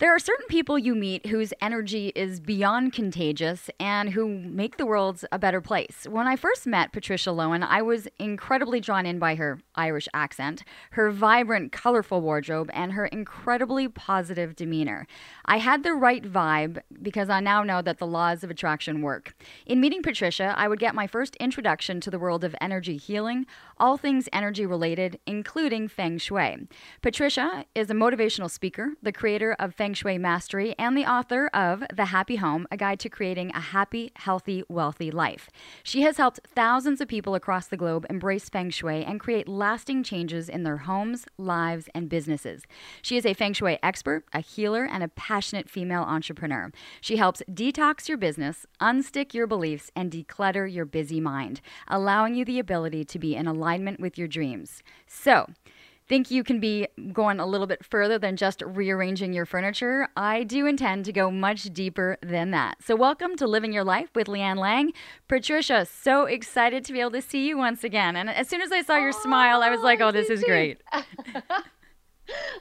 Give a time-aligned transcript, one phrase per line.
[0.00, 4.86] There are certain people you meet whose energy is beyond contagious and who make the
[4.86, 6.06] world a better place.
[6.08, 10.62] When I first met Patricia Lohan, I was incredibly drawn in by her Irish accent,
[10.92, 15.04] her vibrant, colorful wardrobe, and her incredibly positive demeanor.
[15.46, 19.34] I had the right vibe because I now know that the laws of attraction work.
[19.66, 23.46] In meeting Patricia, I would get my first introduction to the world of energy healing,
[23.78, 26.68] all things energy related, including Feng Shui.
[27.02, 31.46] Patricia is a motivational speaker, the creator of Feng Feng shui Mastery, and the author
[31.54, 35.48] of The Happy Home, a guide to creating a happy, healthy, wealthy life.
[35.82, 40.02] She has helped thousands of people across the globe embrace Feng Shui and create lasting
[40.02, 42.64] changes in their homes, lives, and businesses.
[43.00, 46.70] She is a Feng Shui expert, a healer, and a passionate female entrepreneur.
[47.00, 52.44] She helps detox your business, unstick your beliefs, and declutter your busy mind, allowing you
[52.44, 54.82] the ability to be in alignment with your dreams.
[55.06, 55.46] So,
[56.08, 60.42] think you can be going a little bit further than just rearranging your furniture, I
[60.44, 62.82] do intend to go much deeper than that.
[62.82, 64.92] So, welcome to Living Your Life with Leanne Lang.
[65.28, 68.16] Patricia, so excited to be able to see you once again.
[68.16, 70.30] And as soon as I saw your oh, smile, I was like, oh, oh this
[70.30, 70.80] is great.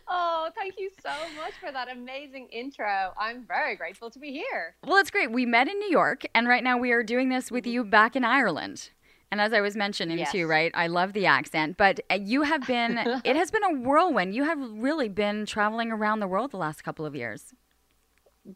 [0.07, 3.13] oh, thank you so much for that amazing intro.
[3.17, 4.75] I'm very grateful to be here.
[4.85, 5.31] Well, it's great.
[5.31, 8.15] We met in New York, and right now we are doing this with you back
[8.15, 8.89] in Ireland.
[9.31, 10.31] And as I was mentioning yes.
[10.31, 10.71] too, right?
[10.73, 14.33] I love the accent, but uh, you have been, it has been a whirlwind.
[14.33, 17.53] You have really been traveling around the world the last couple of years.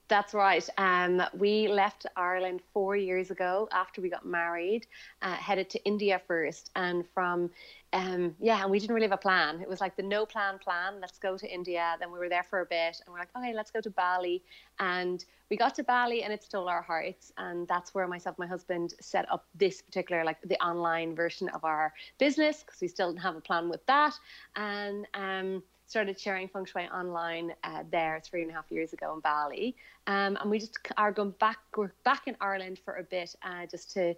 [0.07, 0.67] That's right.
[0.77, 4.87] Um, we left Ireland four years ago after we got married,
[5.21, 6.71] uh, headed to India first.
[6.75, 7.49] And from
[7.93, 9.59] um, yeah, and we didn't really have a plan.
[9.61, 11.01] It was like the no plan plan.
[11.01, 11.97] Let's go to India.
[11.99, 14.41] Then we were there for a bit, and we're like, okay, let's go to Bali.
[14.79, 17.33] And we got to Bali, and it stole our hearts.
[17.37, 21.49] And that's where myself, and my husband, set up this particular, like the online version
[21.49, 24.13] of our business, because we still didn't have a plan with that.
[24.55, 29.13] And um, started sharing feng shui online uh, there three and a half years ago
[29.13, 29.75] in Bali.
[30.07, 31.57] Um, and we just are going back.
[31.75, 34.15] We're back in Ireland for a bit, uh, just to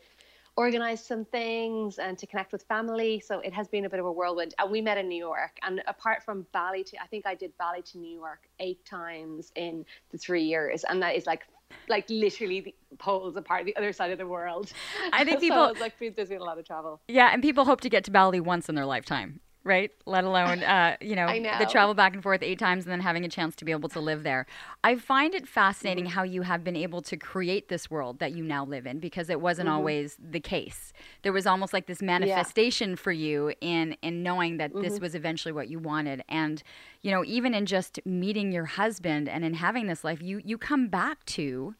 [0.55, 3.19] organize some things and to connect with family.
[3.25, 4.53] So it has been a bit of a whirlwind.
[4.59, 5.57] And we met in New York.
[5.63, 9.51] And apart from Bali to, I think I did Bali to New York eight times
[9.55, 10.83] in the three years.
[10.83, 11.41] And that is like
[11.89, 14.71] like literally the poles apart the other side of the world.
[15.11, 17.01] I think people so like there's been a lot of travel.
[17.07, 19.91] Yeah, and people hope to get to Bali once in their lifetime right?
[20.05, 22.99] Let alone, uh, you know, know, the travel back and forth eight times and then
[22.99, 24.45] having a chance to be able to live there.
[24.83, 26.13] I find it fascinating mm-hmm.
[26.13, 29.29] how you have been able to create this world that you now live in because
[29.29, 29.77] it wasn't mm-hmm.
[29.77, 30.91] always the case.
[31.21, 32.95] There was almost like this manifestation yeah.
[32.97, 34.81] for you in in knowing that mm-hmm.
[34.81, 36.23] this was eventually what you wanted.
[36.27, 36.61] And,
[37.01, 40.57] you know, even in just meeting your husband and in having this life, you you
[40.57, 41.75] come back to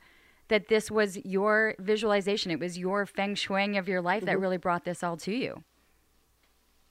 [0.48, 2.52] that this was your visualization.
[2.52, 4.42] It was your feng shuiing of your life that mm-hmm.
[4.42, 5.64] really brought this all to you.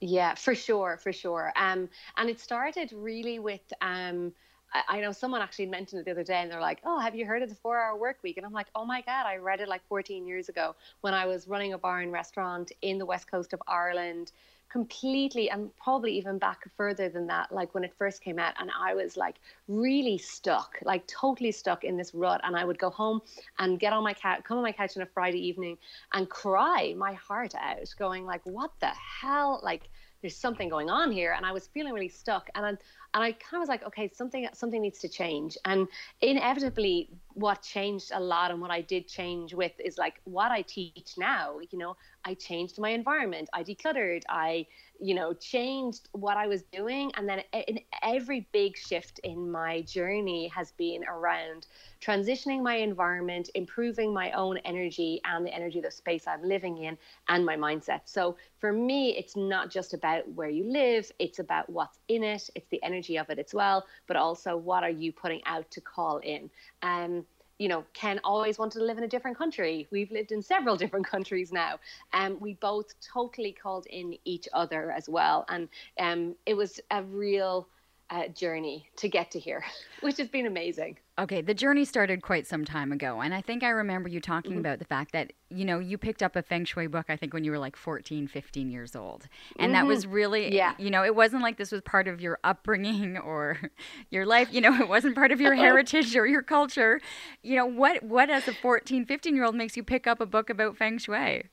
[0.03, 1.53] Yeah, for sure, for sure.
[1.55, 4.33] Um, and it started really with um,
[4.75, 7.15] I, I know someone actually mentioned it the other day, and they're like, "Oh, have
[7.15, 9.61] you heard of the four-hour work week?" And I'm like, "Oh my god, I read
[9.61, 13.07] it like 14 years ago when I was running a bar and restaurant in the
[13.07, 14.33] west coast of Ireland."
[14.71, 18.71] completely and probably even back further than that like when it first came out and
[18.75, 19.37] i was like
[19.69, 23.21] really stuck like totally stuck in this rut and i would go home
[23.59, 25.77] and get on my couch come on my couch on a friday evening
[26.15, 28.87] and cry my heart out going like what the
[29.21, 29.91] hell like
[30.22, 32.77] there's something going on here and i was feeling really stuck and I,
[33.15, 35.56] and I kind of was like okay something something needs to change.
[35.65, 35.87] And
[36.21, 40.62] inevitably what changed a lot and what I did change with is like what I
[40.62, 44.66] teach now you know I changed my environment I decluttered I
[45.00, 49.82] you know changed what I was doing and then in every big shift in my
[49.82, 51.67] journey has been around
[52.02, 56.78] transitioning my environment, improving my own energy and the energy of the space I'm living
[56.78, 58.00] in and my mindset.
[58.05, 62.50] So for me, it's not just about where you live, it's about what's in it,
[62.55, 65.81] it's the energy of it as well, but also what are you putting out to
[65.81, 66.50] call in.
[66.82, 67.22] Um,
[67.62, 69.87] you know, Ken always wanted to live in a different country.
[69.93, 71.79] We've lived in several different countries now.
[72.12, 75.44] And um, we both totally called in each other as well.
[75.49, 75.69] And
[76.00, 77.69] um, it was a real
[78.12, 79.64] uh, journey to get to here,
[80.03, 80.99] which has been amazing.
[81.19, 83.20] Okay, the journey started quite some time ago.
[83.20, 84.61] And I think I remember you talking Mhm.
[84.61, 87.35] about the fact that, you know, you picked up a feng shui book, I think,
[87.35, 89.29] when you were like 14, 15 years old.
[89.59, 90.55] And that was really, Mm-hmm.
[90.55, 90.75] Yeah.
[90.79, 93.59] you know, it wasn't like this was part of your upbringing or
[94.11, 94.49] your life.
[94.53, 97.00] You know, it wasn't part of your heritage or your culture.
[97.43, 100.26] You know, what, what as a 14, 15 year old makes you pick up a
[100.26, 101.44] book about feng shui?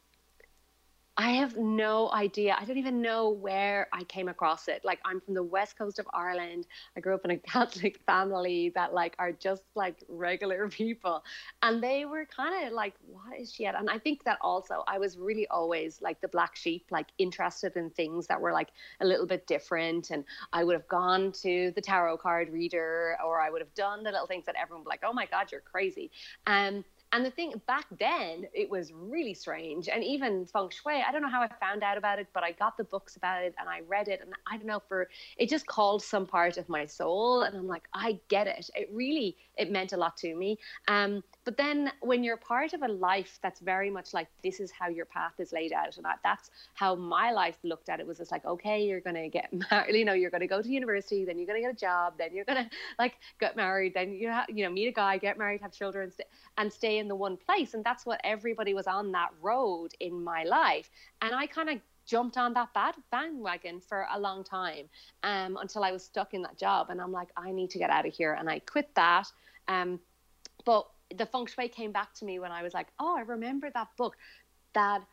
[1.22, 2.56] I have no idea.
[2.58, 4.86] I don't even know where I came across it.
[4.86, 6.66] Like I'm from the west coast of Ireland.
[6.96, 11.22] I grew up in a Catholic family that like are just like regular people.
[11.62, 13.76] And they were kind of like, what is she at?
[13.76, 17.76] And I think that also I was really always like the black sheep, like interested
[17.76, 18.70] in things that were like
[19.02, 20.12] a little bit different.
[20.12, 20.24] And
[20.54, 24.12] I would have gone to the tarot card reader or I would have done the
[24.12, 26.12] little things that everyone would be like, oh my God, you're crazy.
[26.48, 29.88] Um and the thing back then, it was really strange.
[29.90, 32.52] And even feng shui, I don't know how I found out about it, but I
[32.52, 34.22] got the books about it and I read it.
[34.22, 37.42] And I don't know, for it just called some part of my soul.
[37.42, 38.70] And I'm like, I get it.
[38.76, 40.60] It really, it meant a lot to me.
[40.88, 44.70] Um, but then when you're part of a life that's very much like this is
[44.70, 48.06] how your path is laid out, and I, that's how my life looked at it
[48.06, 51.26] was just like, okay, you're gonna get married, you know, you're gonna go to university,
[51.26, 52.70] then you're gonna get a job, then you're gonna
[53.00, 56.14] like get married, then you you know meet a guy, get married, have children, and,
[56.14, 56.28] st-
[56.60, 60.24] and stay in the one place, and that's what everybody was on that road in
[60.24, 60.92] my life,
[61.24, 64.86] and I kind of jumped on that bad bandwagon for a long time
[65.24, 67.90] um, until I was stuck in that job, and I'm like, I need to get
[67.90, 69.32] out of here, and I quit that.
[69.68, 70.00] Um,
[70.64, 73.70] but the feng shui came back to me when I was like, oh, I remember
[73.74, 74.16] that book
[74.74, 75.04] that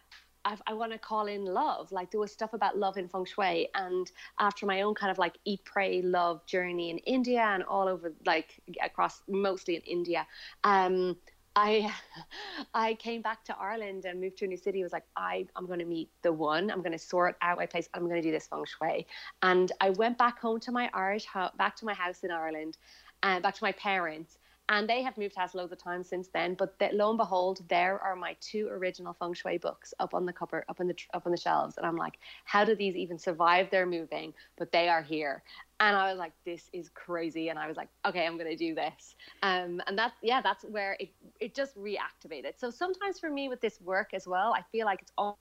[0.45, 1.91] I, I want to call in love.
[1.91, 3.69] Like there was stuff about love in feng shui.
[3.75, 7.89] And after my own kind of like eat, pray, love journey in India and all
[7.89, 10.27] over, like across mostly in India,
[10.65, 11.17] um,
[11.57, 11.93] I
[12.75, 14.81] I came back to Ireland and moved to a new city.
[14.81, 16.71] I was like, I, I'm going to meet the one.
[16.71, 17.89] I'm going to sort out my place.
[17.93, 19.07] I'm going to do this feng shui.
[19.43, 22.77] And I went back home to my Irish, ho- back to my house in Ireland,
[23.23, 24.39] and back to my parents.
[24.69, 26.55] And they have moved house loads of times since then.
[26.55, 30.33] But lo and behold, there are my two original feng shui books up on the
[30.33, 31.77] cupboard, up on the up on the shelves.
[31.77, 34.35] And I'm like, how do these even survive their moving?
[34.59, 35.45] But they are here.
[35.79, 37.49] And I was like, this is crazy.
[37.49, 39.15] And I was like, okay, I'm to do this.
[39.43, 42.59] Um, and that's, yeah, that's where it, it just reactivated.
[42.59, 45.39] So sometimes for me with this work as well, I feel like it's all,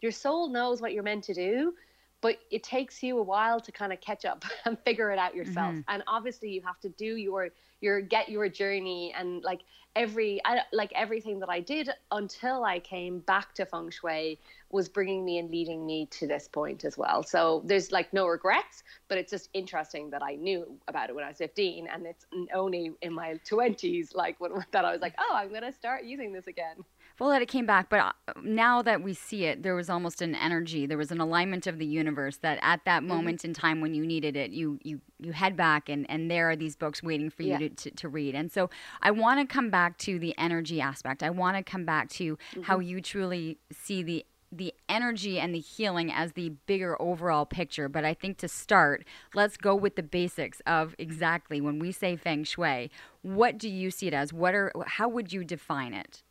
[0.00, 1.74] your soul knows what you're meant to do,
[2.20, 5.34] but it takes you a while to kind of catch up and figure it out
[5.34, 5.72] yourself.
[5.72, 5.88] Mm-hmm.
[5.88, 7.50] And obviously you have to do your,
[7.80, 9.60] your, get your journey and like
[9.94, 14.38] every, I, like everything that I did until I came back to feng shui
[14.70, 17.22] was bringing me and leading me to this point as well.
[17.22, 21.24] So there's like no regrets, but it's just interesting that I knew about it when
[21.24, 25.14] I was 15 and it's only in my 20s like when, that I was like,
[25.18, 26.76] oh, I'm going to start using this again.
[27.20, 30.20] Well, that it came back, but uh, now that we see it, there was almost
[30.20, 33.80] an energy, there was an alignment of the universe that at that moment in time
[33.80, 37.02] when you needed it, you you you head back and and there are these books
[37.04, 37.58] waiting for you Yeah.
[37.58, 38.34] to, to, to read.
[38.34, 38.68] And so
[39.00, 41.22] I want to come back to the energy aspect.
[41.22, 45.58] I want to come back to how you truly see the the energy and the
[45.58, 47.88] healing as the bigger overall picture.
[47.88, 52.14] But I think to start, let's go with the basics of exactly when we say
[52.14, 52.88] feng shui,
[53.22, 54.32] what do you see it as?
[54.32, 56.22] What are how would you define it?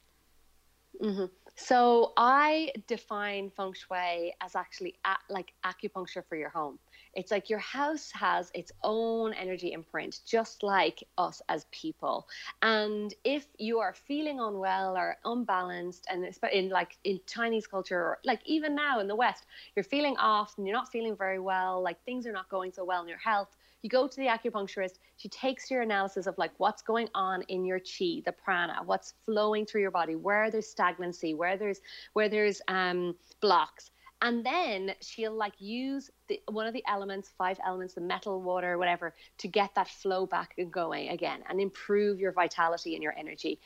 [1.03, 1.25] Mm-hmm.
[1.55, 6.79] So I define feng shui as actually a- like acupuncture for your home.
[7.13, 12.27] It's like your house has its own energy imprint, just like us as people.
[12.63, 18.19] And if you are feeling unwell or unbalanced, and in like in Chinese culture, or
[18.25, 19.45] like even now in the West,
[19.75, 22.83] you're feeling off and you're not feeling very well, like things are not going so
[22.83, 23.55] well in your health.
[23.83, 27.65] You go to the acupuncturist, she takes your analysis of like what's going on in
[27.65, 31.81] your chi, the prana, what's flowing through your body, where there's stagnancy, where there's
[32.13, 33.91] where there's um blocks.
[34.22, 38.77] And then she'll like use the, one of the elements, five elements, the metal, water,
[38.77, 43.13] whatever, to get that flow back and going again and improve your vitality and your
[43.17, 43.60] energy.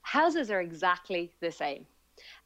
[0.00, 1.84] Houses are exactly the same.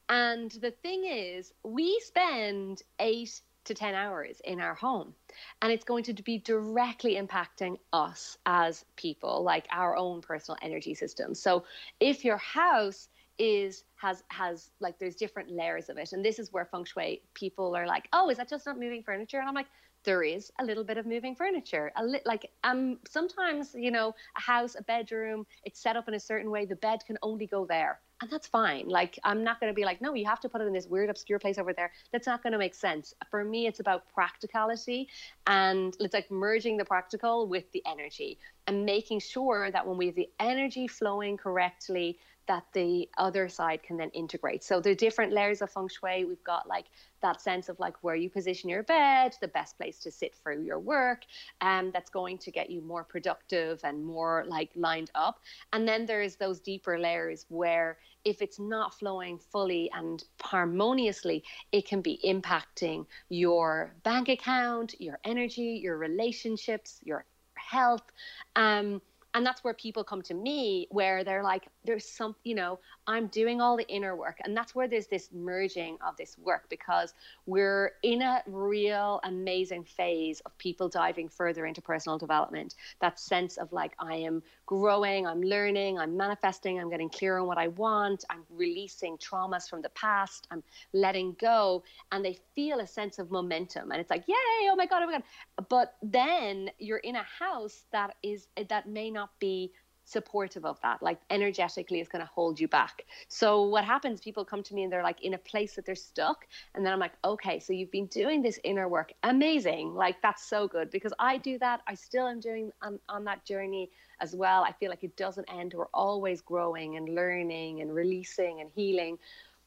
[0.08, 5.14] And the thing is, we spend eight to 10 hours in our home,
[5.61, 10.95] and it's going to be directly impacting us as people, like our own personal energy
[10.95, 11.35] system.
[11.35, 11.64] So
[12.00, 16.52] if your house is has has like there's different layers of it and this is
[16.52, 19.38] where feng shui people are like oh is that just not moving furniture?
[19.38, 19.69] And i'm like
[20.04, 21.92] there is a little bit of moving furniture.
[21.97, 26.14] A li- like um sometimes you know a house a bedroom it's set up in
[26.14, 28.88] a certain way the bed can only go there and that's fine.
[28.88, 30.87] Like i'm not going to be like no you have to put it in this
[30.87, 31.93] weird obscure place over there.
[32.12, 33.14] That's not going to make sense.
[33.31, 35.09] For me it's about practicality
[35.47, 38.38] and it's like merging the practical with the energy
[38.69, 42.19] and making sure that when we have the energy flowing correctly
[42.52, 44.62] that the other side can then integrate.
[44.62, 46.85] So the different layers of feng shui, we've got like
[47.23, 50.52] that sense of like where you position your bed, the best place to sit for
[50.52, 51.21] your work,
[51.62, 55.40] and um, that's going to get you more productive and more like lined up.
[55.73, 61.42] And then there's those deeper layers where if it's not flowing fully and harmoniously,
[61.73, 68.12] it can be impacting your bank account, your energy, your relationships, your health.
[68.56, 69.00] Um,
[69.35, 73.26] and that's where people come to me where they're like there's some you know i'm
[73.28, 77.14] doing all the inner work and that's where there's this merging of this work because
[77.46, 82.74] we're in a real amazing phase of people diving further into personal development.
[83.00, 87.46] That sense of like i am growing i'm learning i'm manifesting i'm getting clear on
[87.46, 90.62] what i want i'm releasing traumas from the past i'm
[90.92, 94.34] letting go and they feel a sense of momentum and it's like yay
[94.70, 95.22] oh my god oh my god.
[95.68, 99.72] But then you're in a house that is that may not be
[100.04, 103.04] supportive of that like energetically it's going to hold you back.
[103.28, 105.94] So what happens people come to me and they're like in a place that they're
[105.94, 109.12] stuck and then i'm like okay so you've been doing this inner work.
[109.23, 109.94] Amazing.
[109.94, 110.90] Like that's so good.
[110.90, 111.80] Because i do that.
[111.87, 113.90] I still am doing on, on that journey
[114.21, 114.64] as well.
[114.64, 115.75] I feel like it doesn't end.
[115.75, 119.18] We're always growing and learning and releasing and healing.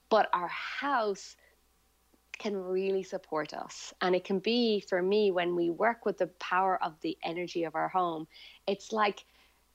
[0.10, 1.36] But our house
[2.38, 3.94] can really support us.
[4.01, 7.63] And it can be for me when we work with the power of the energy
[7.63, 8.27] of our home,
[8.68, 9.25] it's like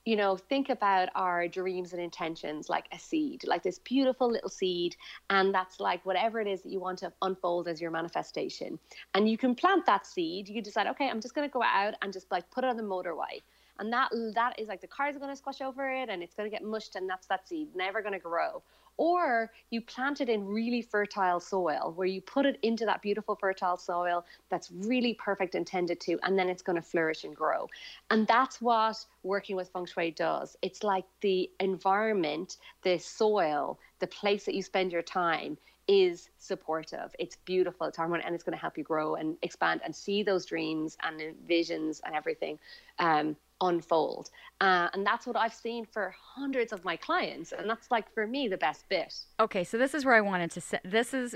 [0.05, 4.49] you know, think about our dreams and intentions like a seed, like this beautiful little
[4.49, 4.95] seed.
[5.29, 8.79] And that's like whatever it is that you want to unfold as your manifestation.
[9.13, 10.49] And you can plant that seed.
[10.49, 12.77] You decide, okay, I'm just going to go out and just like put it on
[12.77, 13.41] the motorway.
[13.79, 16.35] And that that is like the cars are going to squash over it and it's
[16.35, 18.61] going to get mushed and that's that seed, never going to grow
[18.97, 23.35] or you plant it in really fertile soil where you put it into that beautiful
[23.35, 27.35] fertile soil that's really perfect and tended to and then it's going to flourish and
[27.35, 27.67] grow.
[28.09, 30.55] And that's what working with feng shui does.
[30.61, 35.57] It's like the environment the soil the place that you spend your time
[35.87, 37.15] is supportive.
[37.19, 40.23] It's beautiful it's harmonious and it's going to help you grow and expand and see
[40.23, 42.59] those dreams and visions and everything.
[42.99, 44.29] Um, unfold.
[44.59, 47.51] Uh, and that's what I've seen for hundreds of my clients.
[47.51, 49.13] And that's like for me the best bit.
[49.39, 50.81] Okay, so this is where I wanted to set.
[50.83, 51.35] This is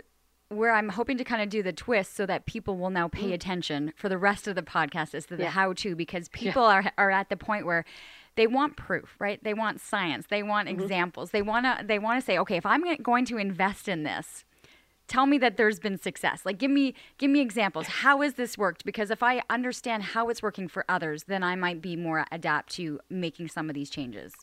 [0.49, 3.31] where I'm hoping to kind of do the twist so that people will now pay
[3.31, 3.33] mm.
[3.33, 5.49] attention for the rest of the podcast is the yeah.
[5.49, 6.83] how to because people yeah.
[6.97, 7.83] are are at the point where
[8.35, 9.43] they want proof, right?
[9.43, 10.27] They want science.
[10.29, 10.81] They want mm-hmm.
[10.81, 11.31] examples.
[11.31, 14.45] They want to they want to say, okay, if I'm going to invest in this,
[15.07, 16.41] tell me that there's been success.
[16.45, 17.87] Like give me give me examples.
[17.87, 18.85] How has this worked?
[18.85, 22.73] Because if i understand how it's working for others then i might be more adapt
[22.73, 24.33] to making some of these changes.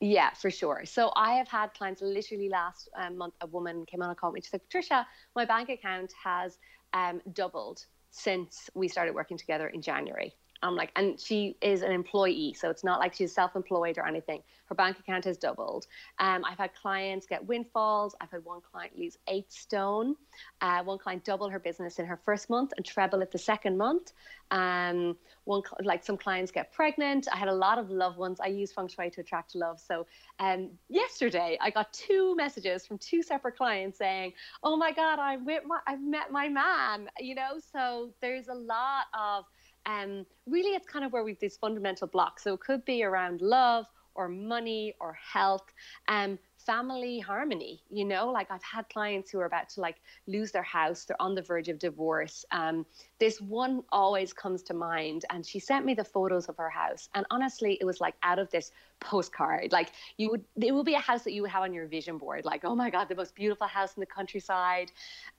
[0.00, 0.82] Yeah for sure.
[0.84, 4.32] So i have had clients literally last um, month a woman came on a call
[4.32, 4.40] me.
[4.40, 5.06] She's like patricia
[5.36, 6.58] my bank account has
[6.94, 11.92] um, doubled since we started working together in january I'm like, and she is an
[11.92, 14.42] employee, so it's not like she's self-employed or anything.
[14.66, 15.86] Her bank account has doubled.
[16.18, 18.14] Um, I've had clients get windfalls.
[18.20, 20.16] I've had one client lose eight stone.
[20.60, 23.76] Uh, one client double her business in her first month and treble it the second
[23.76, 24.12] month.
[24.50, 27.26] Um, one like some clients get pregnant.
[27.32, 28.38] I had a lot of loved ones.
[28.40, 29.80] I use feng shui to attract love.
[29.80, 30.06] So
[30.38, 35.64] um, yesterday I got two messages from two separate clients saying, "Oh my God, with
[35.66, 39.44] my, I've met my man." You know, so there's a lot of
[39.86, 42.44] um, really it's kind of where we've these fundamental blocks.
[42.44, 45.72] So it could be around love or money or health.
[46.08, 48.30] Um, family harmony you know?
[48.30, 51.42] Like i've had clients who are about to like lose their house they're on the
[51.42, 52.86] verge of divorce um,
[53.18, 57.08] this one always comes to mind and she sent me the photos of her house
[57.14, 58.70] and honestly it was like out of this
[59.02, 59.72] postcard.
[59.72, 62.18] Like you would it would be a house that you would have on your vision
[62.18, 64.90] board like oh my god the most beautiful house in the countryside.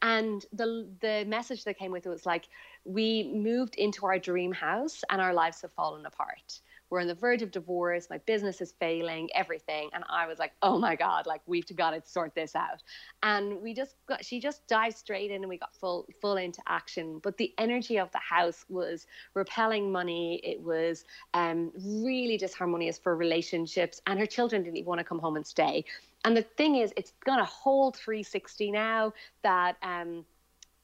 [0.02, 2.46] And the the message that came with it was like
[2.86, 6.60] we moved into our dream house and our lives have fallen apart
[6.94, 9.90] we're on the verge of divorce, my business is failing, everything.
[9.94, 12.84] And I was like, oh my God, like we've got to sort this out.
[13.24, 16.62] And we just got, she just dived straight in and we got full, full into
[16.68, 17.20] action.
[17.24, 20.40] But the energy of the house was repelling money.
[20.44, 24.00] It was um, really disharmonious for relationships.
[24.06, 25.86] And her children didn't even want to come home and stay.
[26.26, 30.26] And the thing is, it's got a whole 360 now that, um,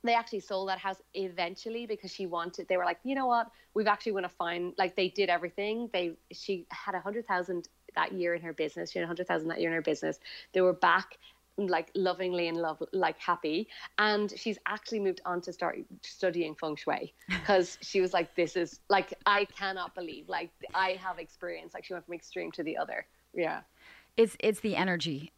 [0.03, 3.51] they actually sold that house eventually because she wanted they were like you know what?
[3.73, 5.89] We've actually want to find like they did everything.
[5.91, 8.91] They she had a hundred thousand that year in her business.
[8.91, 10.19] She had a hundred thousand that year in her business.
[10.53, 11.17] They were back
[11.57, 13.67] like lovingly in love like happy.
[13.97, 18.55] And she's actually moved on to start studying feng shui because she was like this
[18.55, 21.73] is like i cannot believe like i have experience.
[21.73, 23.05] Like she went from extreme to the other.
[23.33, 23.61] Yeah.
[24.17, 25.31] It's it's the energy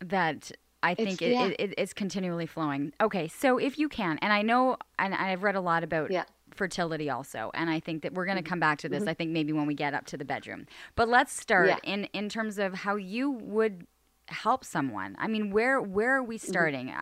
[0.00, 1.46] that I think it, yeah.
[1.46, 2.92] it, it, it's continually flowing.
[3.00, 6.24] Okay, so if you can, and I know, and I've read a lot about yeah.
[6.54, 8.48] fertility also, and I think that we're going to mm-hmm.
[8.48, 9.00] come back to this.
[9.00, 9.08] Mm-hmm.
[9.08, 11.78] I think maybe when we get up to the bedroom, but let's start yeah.
[11.82, 13.86] in in terms of how you would
[14.30, 15.16] help someone?
[15.18, 16.48] I mean, where where are we Mm-hmm.
[16.48, 16.94] starting?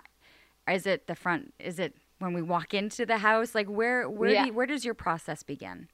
[0.69, 1.55] Is it the front?
[1.59, 3.55] Is it when we walk into the house?
[3.55, 5.89] Like where where do you, where does your process begin?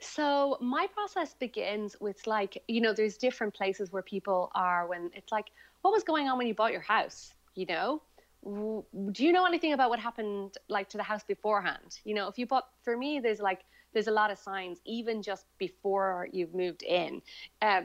[0.00, 5.10] So my process begins with like, you know, there's different places where people are when
[5.14, 5.46] it's like,
[5.82, 7.34] what was going on when you bought your house?
[7.54, 8.02] You know,
[8.44, 11.98] do you know anything about what happened like to the house beforehand?
[12.04, 13.62] You know, if you bought, for me, there's like,
[13.92, 17.20] there's a lot of signs even just before you've moved in.
[17.60, 17.82] Uh,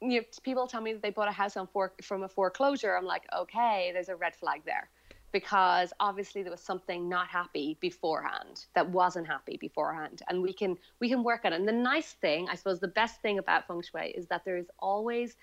[0.00, 2.96] you know, people tell me that they bought a house on for, from a foreclosure.
[2.96, 4.88] I'm like, okay, there's a red flag there
[5.34, 10.78] because obviously there was something not happy beforehand that wasn't happy beforehand and we can
[11.00, 11.56] we can work on it.
[11.56, 14.56] And the nice thing i suppose the best thing about feng shui is that there
[14.56, 15.36] is always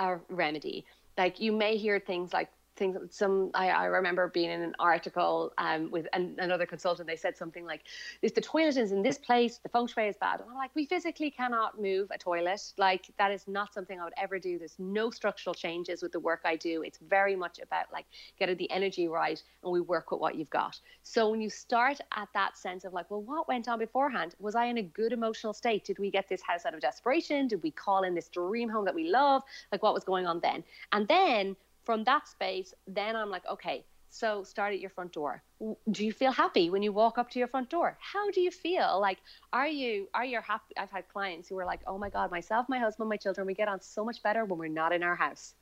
[0.00, 0.84] a remedy.
[1.16, 5.52] Like you may hear things like things some I, I remember being in an article
[5.58, 7.08] um, with an, another consultant.
[7.08, 7.82] They said something like
[8.22, 10.40] if the toilet is in this place the feng shui is bad.
[10.40, 12.60] And i'm like we physically cannot move a toilet.
[12.78, 14.58] Like that is not something i would ever do.
[14.58, 16.82] There's no structural changes with the work i do.
[16.82, 18.06] It's very much about like
[18.38, 20.78] getting the energy right and we work with what you've got.
[21.02, 24.34] So when you start at that sense of like well what went on beforehand?
[24.38, 25.84] Was i in a good emotional state?
[25.84, 27.48] Did we get this house out of desperation?
[27.48, 29.42] Did we call in this dream home that we love?
[29.72, 30.62] Like what was going on then?
[30.92, 31.56] And then
[31.86, 35.42] from that space, then I'm like, okay, so start at your front door.
[35.90, 37.96] Do you feel happy when you walk up to your front door?
[38.00, 38.98] How do you feel?
[39.00, 39.18] Like,
[39.52, 40.74] are you are you happy?
[40.76, 43.54] I've had clients who are like, oh my god, myself, my husband, my children, we
[43.54, 45.54] get on so much better when we're not in our house.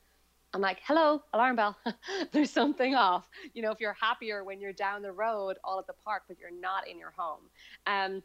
[0.55, 1.77] I'm like, hello, alarm bell.
[2.33, 3.29] There's something off.
[3.55, 6.39] You know, if you're happier when you're down the road, all at the park, but
[6.39, 7.41] you're not in your home.
[7.89, 8.23] Um,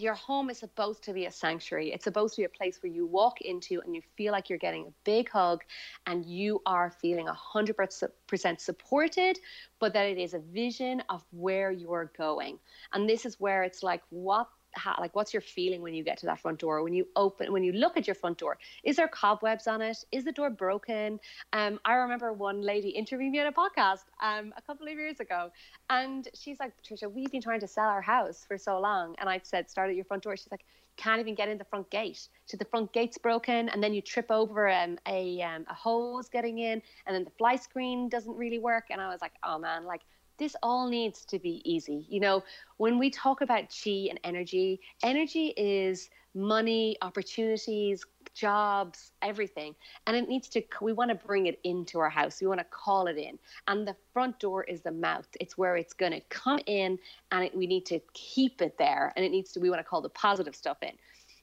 [0.00, 1.92] your home is supposed to be a sanctuary.
[1.92, 4.58] It's supposed to be a place where you walk into and you feel like you're
[4.58, 5.62] getting a big hug
[6.06, 9.38] and you are feeling 100% supported,
[9.78, 12.58] but that it is a vision of where you're going.
[12.92, 16.18] And this is where it's like, what how, like what's your feeling when you get
[16.18, 16.82] to that front door?
[16.82, 19.98] When you open when you look at your front door is there cobwebs on it?
[20.12, 21.20] Is the door broken?
[21.52, 25.20] Um i remember one lady interviewing me on a podcast um a couple of years
[25.20, 25.50] ago
[25.88, 29.14] and she's like patricia we've been trying to sell our house for so long.
[29.18, 30.36] And i said start at your front door.
[30.36, 30.64] She's like
[30.96, 32.28] can't even get in the front gate.
[32.44, 36.28] So the front gate's broken, and then you trip over um, a um, a hose
[36.28, 38.84] getting in, and then the fly screen doesn't really work.
[38.90, 40.02] And I was like, oh man, like
[40.40, 42.06] this all needs to be easy.
[42.08, 42.42] You know,
[42.78, 48.04] when we talk about chi and energy, energy is money, opportunities,
[48.34, 49.74] jobs, everything.
[50.06, 52.40] And it needs to, we want to bring it into our house.
[52.40, 53.38] We want to call it in.
[53.68, 55.28] And the front door is the mouth.
[55.40, 56.98] It's where it's going to come in
[57.32, 59.12] and it, we need to keep it there.
[59.16, 60.92] And it needs to, we want to call the positive stuff in.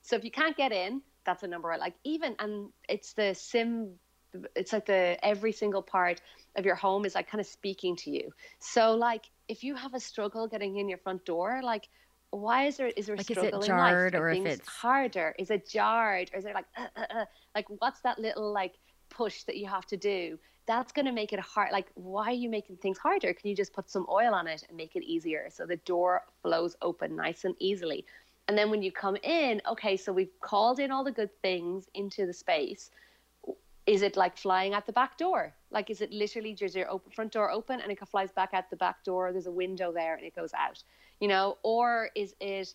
[0.02, 1.94] So if you can't get in, that's a number I like.
[2.04, 3.92] Even, and it's the sim,
[4.56, 6.22] it's like the every single part
[6.56, 8.32] of your home is like kind of speaking to you.
[8.60, 11.88] So like if you have a struggle getting in your front door, like
[12.32, 14.26] why is there is there a Like, is it struggle jarred in life?
[14.26, 15.36] or if things it's- harder?
[15.40, 18.76] Is it jarred or is it like uh, uh, uh, like what's that little like
[19.10, 20.38] push that you have to do?
[20.66, 21.72] That's going to make it hard.
[21.72, 23.34] Like, why are you making things harder?
[23.34, 26.24] Can you just put some oil on it and make it easier so the door
[26.42, 28.06] flows open nice and easily?
[28.50, 31.88] And then when you come in, okay, so we've called in all the good things
[31.94, 32.92] into the space
[33.88, 35.54] is it like flying at the back door?
[35.72, 38.70] Like, is it literally just your open front door open and it flies back at
[38.70, 39.32] the back door?
[39.32, 40.84] There's a window there and it goes out,
[41.22, 41.58] you know?
[41.64, 42.74] Or is it,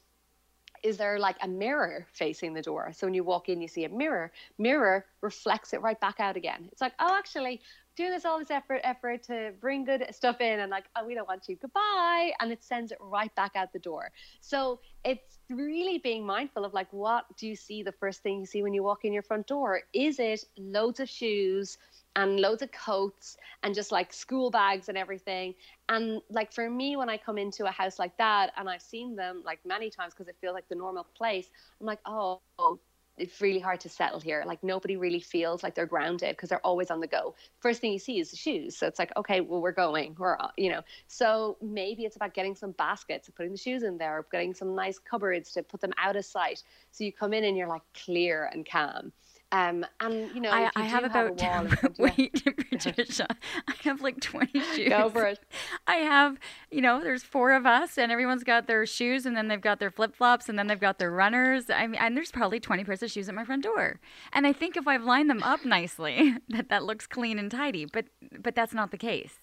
[0.83, 2.93] is there like a mirror facing the door?
[2.95, 4.33] So when you walk in, you see a mirror.
[4.57, 6.69] Mirror reflects it right back out again.
[6.73, 7.61] It's like, oh, actually,
[7.97, 11.15] doing this all this effort, effort to bring good stuff in, and like, oh, we
[11.15, 11.57] don't want you.
[11.57, 14.11] Goodbye, and it sends it right back out the door.
[14.41, 17.83] So it's really being mindful of like, what do you see?
[17.83, 21.01] The first thing you see when you walk in your front door is it loads
[21.01, 21.79] of shoes
[22.17, 25.55] and loads of coats and just like school bags and everything.
[25.89, 29.17] And like for me, when I come into a house like that, and I've seen
[29.17, 31.49] them like many times because it feels like the normal place,
[31.81, 32.79] I'm like, oh, oh,
[33.19, 34.43] it's really hard to settle here.
[34.47, 37.35] Like nobody really feels like they're grounded because they're always on the go.
[37.61, 38.77] First thing you see is the shoes.
[38.77, 40.83] So it's like, okay, well, we're going, we're, uh, you know.
[41.09, 44.75] So maybe it's about getting some baskets and putting the shoes in there, getting some
[44.75, 46.63] nice cupboards to put them out of sight.
[46.91, 49.13] So you come in and you're like clear and calm.
[49.53, 53.27] Um, and you know, I, you I have about wall of you- wait, Patricia.
[53.69, 54.89] I have like twenty shoes.
[54.89, 55.39] Go for it.
[55.87, 56.39] I have,
[56.71, 59.79] you know, there's four of us, and everyone's got their shoes, and then they've got
[59.79, 61.69] their flip flops, and then they've got their runners.
[61.69, 64.01] I mean, and there's probably twenty pairs of shoes at my front door.
[64.33, 67.85] And I think if I've lined them up nicely, that that looks clean and tidy.
[67.85, 68.07] But
[68.41, 69.35] but that's not the case.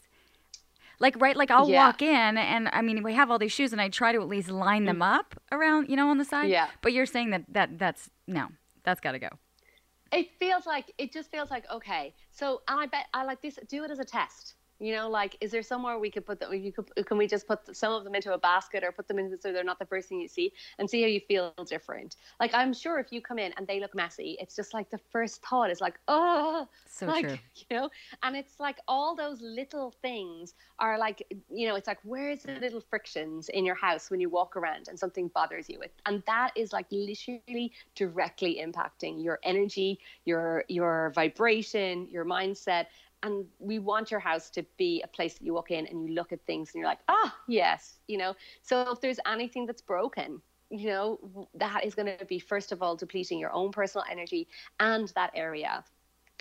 [1.00, 1.86] Like right, like I'll Yeah.
[1.86, 4.28] walk in, and I mean, we have all these shoes, and I try to at
[4.28, 6.48] least line them up around, you know, on the side.
[6.48, 6.54] Mm.
[6.54, 6.67] Yeah.
[6.82, 8.48] But you're saying that that that's no,
[8.84, 9.30] that's got to go.
[10.12, 13.58] It feels like it just feels like okay so and i bet i like this
[13.67, 16.54] do it as a test You know, like, is there somewhere we could put them?
[16.54, 19.20] You could, can we just put some of them into a basket or put them
[19.20, 22.15] in so they're not the first thing you see and see how you feel different?
[22.39, 25.00] Like, I'm sure if you come in and they look messy, it's just like the
[25.12, 27.38] first thought is like, oh, So like, true.
[27.70, 27.89] You know,
[28.24, 32.54] and it's like all those little things are like, you know, it's like where's the
[32.54, 35.92] little frictions in your house when you walk around and something bothers you, With?
[36.06, 42.86] and that is like literally directly impacting your energy, your your vibration, your mindset.
[43.23, 46.15] And we want your house to be a place that you walk in and you
[46.15, 48.36] look at things and you're like, ah, yes, you know.
[48.62, 52.82] So if there's anything that's broken, you know, that is going to be first of
[52.82, 54.47] all depleting your own personal energy
[54.79, 55.84] and that area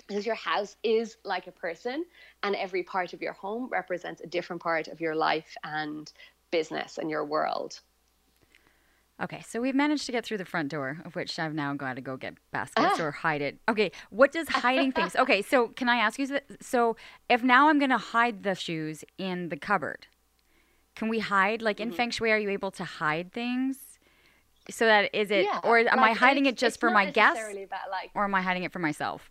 [0.07, 2.03] because your house is like a person
[2.43, 6.11] and every part of your home represents a different part of your life and
[6.51, 7.79] business and your world
[9.21, 11.95] Okay, so we've managed to get through the front door, of which I've now got
[11.95, 13.03] to go get baskets Ah.
[13.03, 13.59] or hide it.
[13.67, 15.13] Okay, what does hiding things?
[15.19, 16.39] Okay, so can I ask you?
[16.61, 16.95] So
[17.29, 20.07] if now I'm going to hide the shoes in the cupboard,
[20.95, 21.61] can we hide?
[21.61, 21.91] Like Mm-hmm.
[21.91, 23.77] in feng shui, are you able to hide things?
[24.69, 27.43] So that is it, Yeah, or am I hiding it just for my guests,
[27.91, 29.29] like or am I hiding it for myself?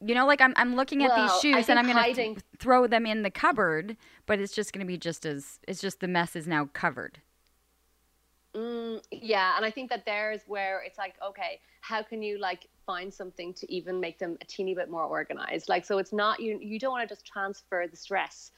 [0.00, 2.34] You know, like I'm I'm looking at Well, these shoes and I'm going to hiding-
[2.34, 5.80] th- throw them in the cupboard, but it's just going to be just as it's
[5.80, 7.20] just the mess is now covered.
[8.56, 12.68] Mm, yeah, and I think that there's where it's like, okay, how can you like
[12.86, 15.68] find something to even make them a teeny bit more organized?
[15.68, 16.58] Like, so it's not you.
[16.60, 18.52] You don't want to just transfer the stress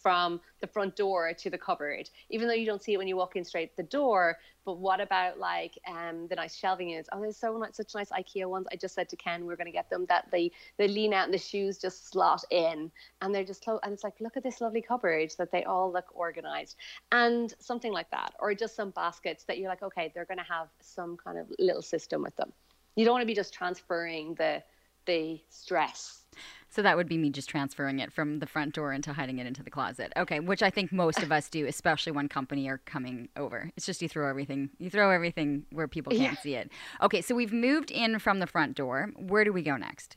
[0.00, 3.16] from the front door to the cupboard, even though you don't see it when you
[3.16, 4.38] walk in straight the door.
[4.64, 7.08] But what about like um the nice shelving units?
[7.12, 8.66] Oh, there's so nice, such nice IKEA ones.
[8.72, 11.24] I just said to Ken, we're going to get them that they they lean out
[11.24, 13.80] and the shoes just slot in, and they're just close.
[13.82, 16.76] And it's like, look at this lovely cupboard that they all look organized
[17.12, 20.44] and something like that or just some baskets that you're like okay they're going to
[20.44, 22.52] have some kind of little system with them
[22.96, 24.62] you don't want to be just transferring the
[25.06, 26.24] the stress
[26.68, 29.46] So that would be me just transferring it from the front door into hiding it
[29.46, 30.12] into the closet.
[30.16, 33.70] Okay, which I think most of us do, especially when company are coming over.
[33.76, 36.40] It's just you throw everything, you throw everything where people can't Yeah.
[36.42, 36.70] see it.
[37.00, 39.12] Okay, so we've moved in from the front door.
[39.16, 40.16] Where do we go next?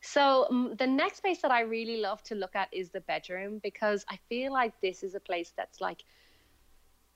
[0.00, 3.60] so um, the next place that i really love to look at is the bedroom
[3.62, 6.04] because i feel like this is a place that's like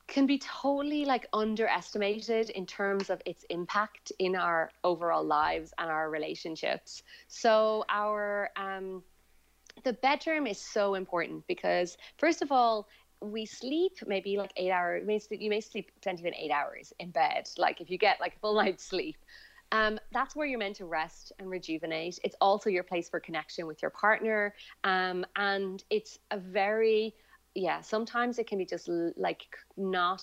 [0.08, 5.90] can be totally like underestimated in terms of its impact in our overall lives and
[5.90, 7.02] our relationships.
[7.28, 9.02] So our um
[9.84, 12.88] the bedroom is so important because first of all
[13.20, 15.28] we sleep maybe like eight hours.
[15.30, 17.48] You may sleep, potentially even eight hours in bed.
[17.58, 19.16] Like if you get like a full night's sleep,
[19.72, 22.18] um, that's where you're meant to rest and rejuvenate.
[22.24, 27.14] It's also your place for connection with your partner, um, and it's a very
[27.58, 27.80] yeah.
[27.80, 29.42] Sometimes it can be just like
[29.76, 30.22] not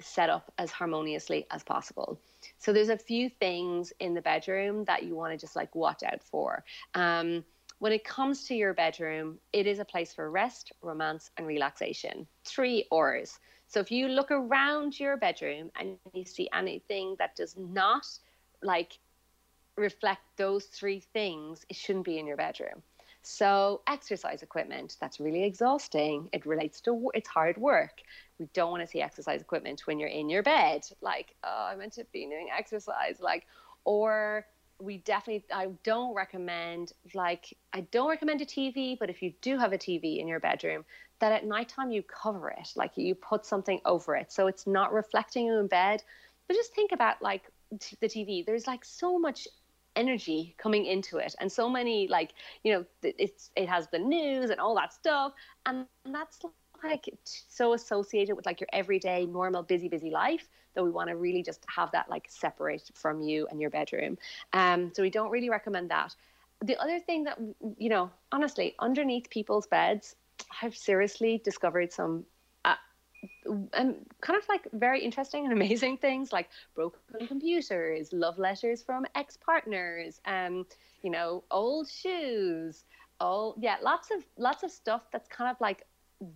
[0.00, 2.20] set up as harmoniously as possible.
[2.58, 6.02] So there's a few things in the bedroom that you want to just like watch
[6.02, 6.64] out for.
[6.94, 7.44] Um,
[7.80, 12.26] when it comes to your bedroom, it is a place for rest, romance, and relaxation.
[12.44, 13.40] Three R's.
[13.66, 18.06] So if you look around your bedroom and you see anything that does not
[18.62, 18.98] like
[19.76, 22.82] reflect those three things, it shouldn't be in your bedroom.
[23.22, 26.28] So exercise equipment, that's really exhausting.
[26.32, 28.02] It relates to it's hard work.
[28.38, 30.82] We don't want to see exercise equipment when you're in your bed.
[31.00, 33.20] Like, oh, I meant to be doing exercise.
[33.20, 33.46] Like,
[33.84, 34.44] or
[34.80, 39.56] we definitely I don't recommend like I don't recommend a TV, but if you do
[39.56, 40.84] have a TV in your bedroom,
[41.20, 44.92] that at nighttime you cover it, like you put something over it, so it's not
[44.92, 46.02] reflecting you in bed.
[46.48, 47.44] But just think about like
[48.00, 48.44] the TV.
[48.44, 49.46] There's like so much
[49.96, 54.50] energy coming into it, and so many like you know it's it has the news
[54.50, 55.32] and all that stuff,
[55.66, 56.40] and that's
[56.84, 61.16] like so associated with like your everyday normal busy busy life that we want to
[61.16, 64.18] really just have that like separate from you and your bedroom.
[64.52, 66.14] Um so we don't really recommend that.
[66.62, 67.38] The other thing that
[67.78, 70.16] you know honestly underneath people's beds
[70.62, 72.24] i've seriously discovered some
[73.46, 79.04] um, kind of like very interesting and amazing things like broken computers love letters from
[79.14, 80.64] ex-partners um
[81.02, 82.84] you know old shoes
[83.20, 85.86] all yeah lots of lots of stuff that's kind of like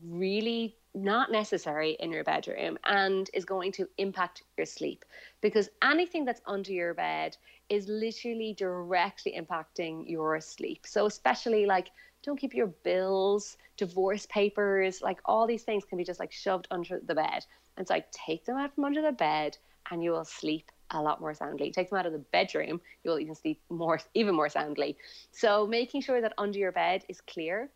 [0.04, 5.04] really not necessary in your bedroom and is going to impact your sleep
[5.42, 7.36] because anything that's under your bed
[7.68, 10.86] is literally directly impacting your sleep.
[10.86, 11.90] So, especially like,
[12.26, 16.68] don't keep your bills, divorce papers, like all these things can be just like shoved
[16.70, 17.46] under the bed.
[17.76, 19.56] And it's like, take them out from under the bed
[19.90, 21.70] and you will sleep a lot more soundly.
[21.70, 24.96] Take them out of the bedroom, you will even sleep more, even more soundly.
[25.30, 27.70] So, making sure that under your bed is clear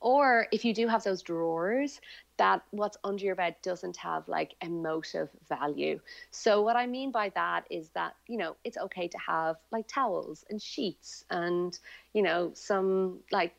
[0.00, 2.00] or if you do have those drawers
[2.36, 5.98] that what's under your bed doesn't have like emotive value
[6.30, 9.86] so what i mean by that is that you know it's okay to have like
[9.88, 11.78] towels and sheets and
[12.14, 13.54] you know some like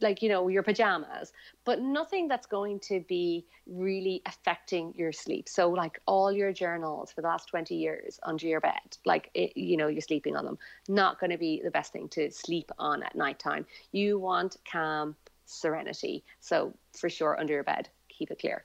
[0.00, 1.32] like you know your pajamas
[1.64, 5.48] but nothing that's going to be really affecting your sleep.
[5.48, 9.56] So like all your journals for the last 20 years under your bed like it,
[9.56, 10.58] you know you're sleeping on them.
[10.88, 13.66] Not going to be the best thing to sleep on at nighttime.
[13.92, 16.24] You want calm serenity.
[16.40, 18.64] So for sure under your bed keep it clear.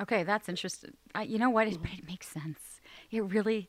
[0.00, 0.96] Okay that's interesting.
[1.14, 1.66] I, you know what?
[1.66, 1.98] It, mm-hmm.
[1.98, 2.60] it makes sense.
[3.10, 3.68] It really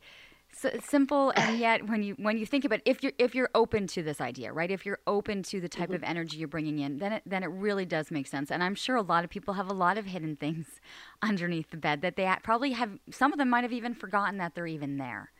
[0.53, 3.49] so simple and yet when you when you think about it, if you're if you're
[3.55, 4.71] open to this idea right?
[4.71, 5.95] If you're open to the type mm-hmm.
[5.95, 8.51] of energy you're bringing in then it then it really does make sense.
[8.51, 10.67] And i'm sure a lot of people have a lot of hidden things
[11.21, 14.55] underneath the bed that they probably have some of them might have even forgotten that
[14.55, 15.31] they're even there.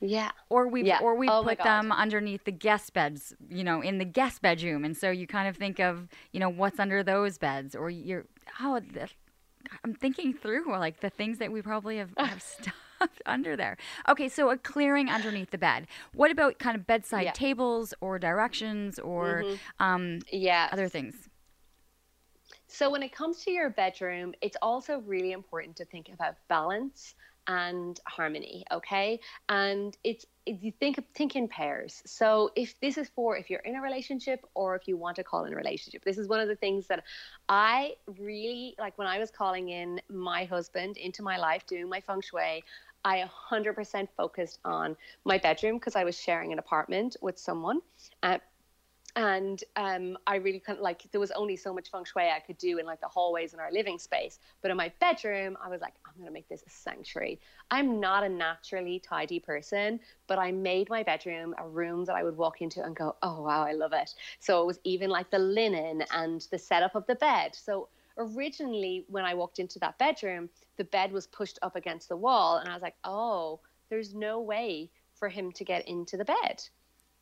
[0.00, 0.32] Yeah.
[0.50, 0.98] Or we yeah.
[1.00, 4.84] or we oh put them underneath the guest beds you know in the guest bedroom.
[4.84, 8.26] And so you kind of think of you know what's under those beds or you're
[8.60, 9.08] oh the,
[9.84, 12.74] i'm thinking through like the things that we probably have, have stuff
[13.26, 13.76] under there.
[14.08, 15.86] Okay, so a clearing underneath the bed.
[16.14, 17.32] What about kind of bedside yeah.
[17.32, 19.84] tables or directions or mm-hmm.
[19.84, 20.68] um, yeah.
[20.72, 21.14] other things?
[22.68, 27.14] So when it comes to your bedroom, it's also really important to think about balance
[27.48, 33.36] and harmony okay and it's you think think in pairs so if this is for
[33.36, 36.18] if you're in a relationship or if you want to call in a relationship this
[36.18, 37.04] is one of the things that
[37.48, 42.00] i really like when i was calling in my husband into my life doing my
[42.00, 42.64] feng shui
[43.06, 47.80] I 100% focused on my bedroom because I was sharing an apartment with someone.
[48.24, 48.38] Uh,
[49.14, 52.58] and um, I really of like there was only so much feng shui I could
[52.58, 54.40] do in like the hallways in our living space.
[54.60, 57.38] But in my bedroom, I was like, I'm gonna make this a sanctuary.
[57.70, 62.24] I'm not a naturally tidy person, but I made my bedroom a room that I
[62.24, 64.14] would walk into and go, oh wow, I love it.
[64.40, 67.54] So it was even like the linen and the setup of the bed.
[67.54, 72.16] So originally when I walked into that bedroom, the bed was pushed up against the
[72.16, 76.24] wall, and I was like, oh, there's no way for him to get into the
[76.24, 76.62] bed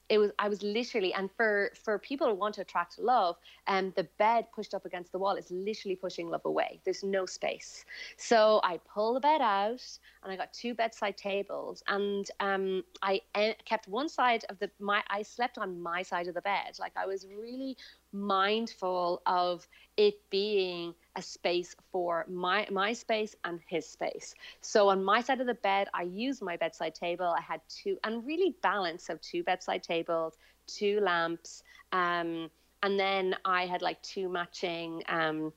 [0.09, 3.93] it was I was literally and for for people who want to attract love, um,
[3.97, 6.81] the bed pushed up against the wall is literally pushing love away.
[6.85, 7.85] There's no space.
[8.17, 9.83] So I pull the bed out
[10.23, 14.71] and I got two bedside tables and um, I en- kept one side of the
[14.79, 16.77] my I slept on my side of the bed.
[16.79, 17.77] Like I was really
[18.15, 24.35] mindful of it being a space for my my space and his space.
[24.61, 27.27] So on my side of the bed, I used my bedside table.
[27.27, 32.51] I had two and really balanced of two bedside tables, two lamps, um,
[32.83, 35.53] and then I had like two matching um,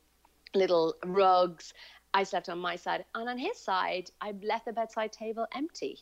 [0.53, 1.73] little rugs.
[2.13, 5.99] I slept on my side, and on his side, I left the bedside table empty.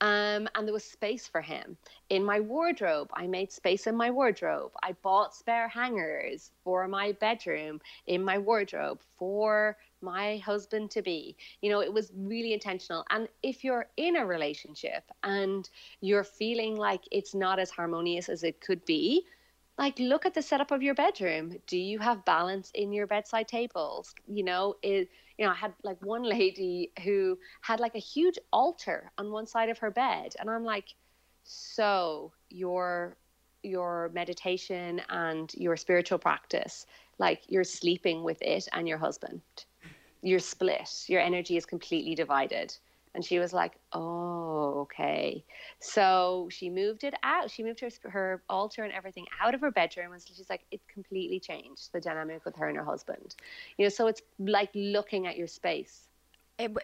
[0.00, 1.76] Um, and there was space for him.
[2.08, 4.70] In my wardrobe, I made space in my wardrobe.
[4.82, 11.36] I bought spare hangers for my bedroom in my wardrobe for my husband to be.
[11.62, 13.04] You know, it was really intentional.
[13.10, 15.68] And if you're in a relationship and
[16.00, 19.24] you're feeling like it's not as harmonious as it could be,
[19.78, 21.56] like look at the setup of your bedroom.
[21.66, 24.14] Do you have balance in your bedside tables?
[24.26, 28.38] You know, it you know, I had like one lady who had like a huge
[28.52, 30.88] altar on one side of her bed, and I'm like,
[31.44, 33.16] so your
[33.62, 36.86] your meditation and your spiritual practice,
[37.18, 39.40] like you're sleeping with it and your husband,
[40.22, 41.04] you're split.
[41.08, 42.76] Your energy is completely divided.
[43.14, 45.44] And she was like, oh, okay.
[45.80, 47.50] So she moved it out.
[47.50, 50.12] She moved her, her altar and everything out of her bedroom.
[50.12, 53.34] And she's like, it completely changed the dynamic with her and her husband.
[53.76, 56.07] You know, so it's like looking at your space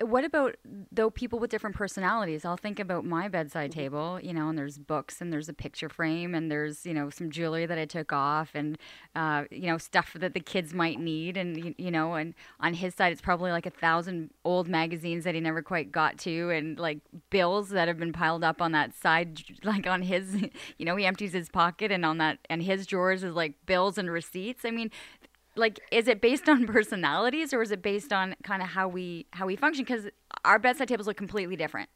[0.02, 0.56] what about
[0.92, 2.44] though people with different personalities?
[2.44, 3.80] I'll think about my bedside mm-hmm.
[3.80, 7.10] table, you know, and there's books and there's a picture frame and there's you know
[7.10, 8.78] some jewelry that I took off and
[9.16, 12.94] uh, you know stuff that the kids might need and you know and on his
[12.94, 16.78] side it's probably like a thousand old magazines that he never quite got to and
[16.78, 16.98] like
[17.30, 20.36] bills that have been piled up on that side like on his
[20.78, 23.98] you know he empties his pocket and on that and his drawers is like bills
[23.98, 24.64] and receipts.
[24.64, 24.90] I mean
[25.56, 29.26] like is it based on personalities or is it based on kind of how we
[29.32, 29.84] how we function?
[29.84, 30.06] Because
[30.44, 31.88] our bedside tables look completely different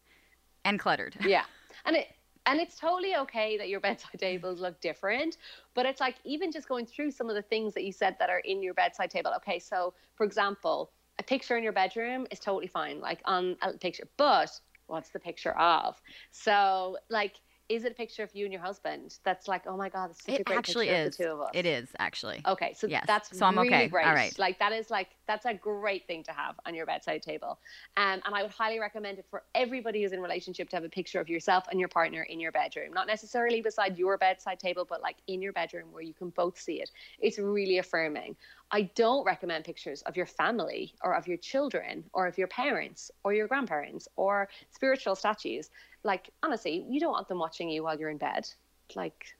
[0.64, 1.16] and cluttered.
[1.26, 1.44] Yeah.
[1.84, 2.08] And it
[2.46, 5.36] and it's totally okay that your bedside tables look different
[5.74, 8.30] but it's like even just going through some of the things that you said that
[8.30, 9.32] are in your bedside table.
[9.36, 13.72] Okay so for example a picture in your bedroom is totally fine like on a
[13.72, 14.50] picture but
[14.88, 16.00] what's the picture of?
[16.30, 17.34] So like
[17.68, 19.18] is it a picture of you and your husband?
[19.24, 21.06] That's like, oh my god, it's such it a great actually picture is.
[21.06, 21.50] of the two of us.
[21.54, 22.42] It is actually.
[22.46, 23.04] Okay, so yes.
[23.06, 23.88] that's so I'm really okay.
[23.88, 24.06] great.
[24.06, 27.22] All right, like that is like that's a great thing to have on your bedside
[27.22, 27.58] table,
[27.96, 30.84] um, and I would highly recommend it for everybody who's in a relationship to have
[30.84, 34.58] a picture of yourself and your partner in your bedroom, not necessarily beside your bedside
[34.58, 36.90] table, but like in your bedroom where you can both see it.
[37.18, 38.36] It's really affirming.
[38.70, 43.10] I don't recommend pictures of your family or of your children or of your parents
[43.24, 45.70] or your grandparents or spiritual statues.
[46.04, 48.48] Like, honestly, you don't want them watching you while you're in bed.
[48.94, 49.34] Like,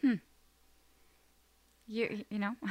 [0.00, 0.14] hmm.
[1.86, 2.54] You you know.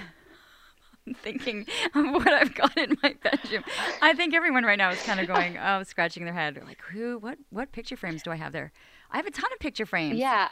[1.07, 1.65] I'm thinking
[1.95, 3.63] of what I've got in my bedroom.
[4.01, 7.17] I think everyone right now is kind of going, oh, scratching their head, like, who,
[7.19, 8.73] what, what picture frames do I have there?
[9.09, 10.19] I have a ton of picture frames.
[10.19, 10.49] Yeah.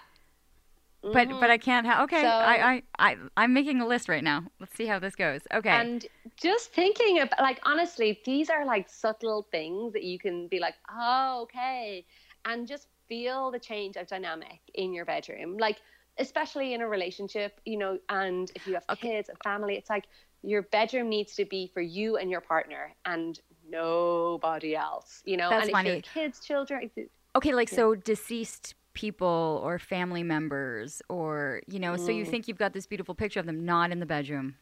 [1.14, 1.64] But but I mm-hmm.
[1.64, 2.04] can't have.
[2.04, 4.46] Okay, So- I, I I I'm making a list right now.
[4.60, 5.42] Let's see how this goes.
[5.54, 5.70] Okay.
[5.70, 10.60] And just thinking about, like, honestly, these are like subtle things that you can be
[10.60, 12.06] like, oh, okay.
[12.46, 15.58] And just feel the change of dynamic in your bedroom.
[15.58, 15.78] Like,
[16.18, 20.06] especially in a relationship, you know, and if you have kids and family, it's like
[20.42, 23.40] your bedroom needs to be for you and your partner and
[23.70, 25.50] nobody else, you know?
[25.50, 25.90] That's and funny.
[25.90, 26.90] if you have kids, children,
[27.36, 32.16] Okay, like so deceased people or family members or you know, so Mm.
[32.18, 34.56] you think you've got this beautiful picture of them not in the bedroom.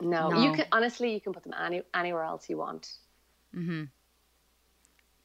[0.00, 2.90] no, you can, honestly, you can put them any, anywhere else you want.
[3.56, 3.84] Mm-hmm.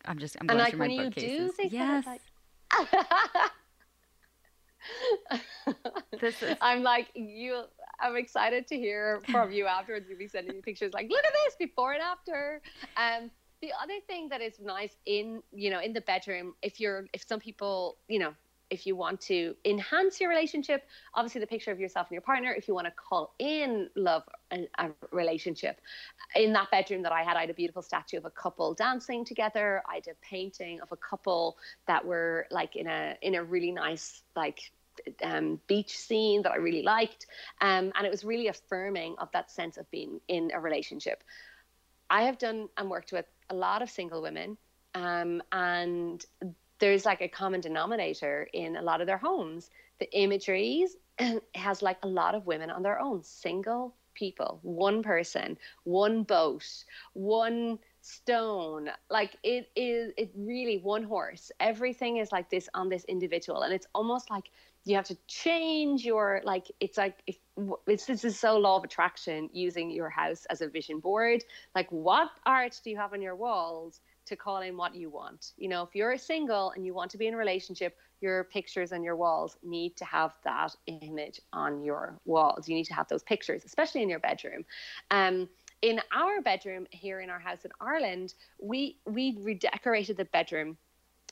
[0.06, 1.52] I'm just I'm And going like through when my you bookcases.
[1.74, 2.06] yes.
[2.06, 2.22] like
[6.22, 7.64] This is I'm like you.
[8.02, 10.06] I'm excited to hear from you afterwards.
[10.10, 12.62] You'll be sending me pictures like, look at this before and after.
[12.98, 13.30] Um,
[13.62, 17.26] the other thing that is nice in you know in the bedroom, if you're if
[17.28, 18.34] some people you know
[18.70, 22.54] if you want to enhance your relationship, obviously the picture of yourself and your partner.
[22.54, 25.82] If you want to call in love and a relationship,
[26.36, 29.26] in that bedroom that I had, I had a beautiful statue of a couple dancing
[29.26, 29.82] together.
[29.90, 33.72] I did a painting of a couple that were like in a in a really
[33.72, 34.72] nice like
[35.24, 37.26] um, beach scene that I really liked,
[37.62, 41.24] um, and it was really affirming of that sense of being in a relationship.
[42.10, 44.58] I have done and worked with a lot of single women,
[44.96, 46.26] um, and
[46.80, 49.70] there's like a common denominator in a lot of their homes.
[50.00, 50.96] The imageries
[51.56, 56.66] has like a lot of women on their own, single people, one person, one boat,
[57.14, 58.90] one stone.
[59.10, 61.52] Like it is, it really one horse.
[61.60, 64.52] Everything is like this on this individual, and it's almost like
[64.90, 66.72] you have to change your like.
[66.80, 67.38] It's like if
[67.88, 71.44] it's this is so law of attraction using your house as a vision board.
[71.76, 74.02] Like what art do you have on your walls?
[74.30, 75.54] to call in what you want.
[75.58, 78.46] You know, if you're a single and you want to be in a relationship, your
[78.46, 82.70] pictures and your walls need to have that image on your walls.
[82.70, 84.66] You need to have those pictures, especially in your bedroom.
[85.10, 85.50] Um,
[85.82, 90.78] in our bedroom here in our house in Ireland, we we redecorated the bedroom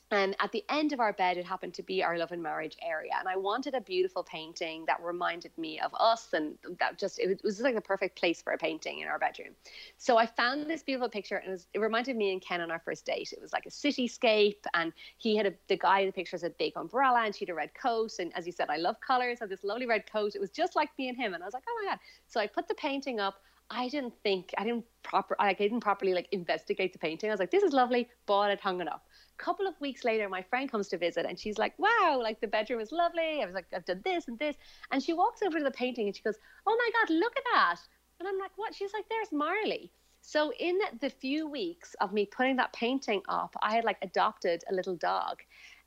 [0.10, 2.78] and at the end of our bed, it happened to be our love and marriage
[2.82, 3.12] area.
[3.20, 6.30] And I wanted a beautiful painting that reminded me of us.
[6.32, 9.20] And that just, it was, was like the perfect place for a painting in our
[9.20, 9.50] bedroom.
[9.98, 12.72] So I found this beautiful picture and it, was, it reminded me and Ken on
[12.72, 13.34] our first date.
[13.34, 14.64] It was like a cityscape.
[14.74, 17.44] And he had a, the guy in the picture had a big umbrella and she
[17.44, 18.14] had a red coat.
[18.20, 20.36] And as you said, I love colors, had this lovely red coat.
[20.36, 21.34] It was just like me and him.
[21.34, 22.00] And I was like, oh my God.
[22.28, 23.42] So I put the painting up.
[23.70, 27.30] I didn't think, I didn't proper, I didn't properly like investigate the painting.
[27.30, 29.04] I was like, this is lovely, bought it, hung it up
[29.38, 32.48] couple of weeks later, my friend comes to visit and she's like, wow, like the
[32.48, 33.42] bedroom is lovely.
[33.42, 34.56] I was like, I've done this and this.
[34.92, 37.44] And she walks over to the painting and she goes, oh my God, look at
[37.54, 37.78] that.
[38.20, 38.74] And I'm like, what?
[38.74, 39.92] She's like, there's Marley.
[40.22, 44.64] So in the few weeks of me putting that painting up, I had like adopted
[44.70, 45.42] a little dog.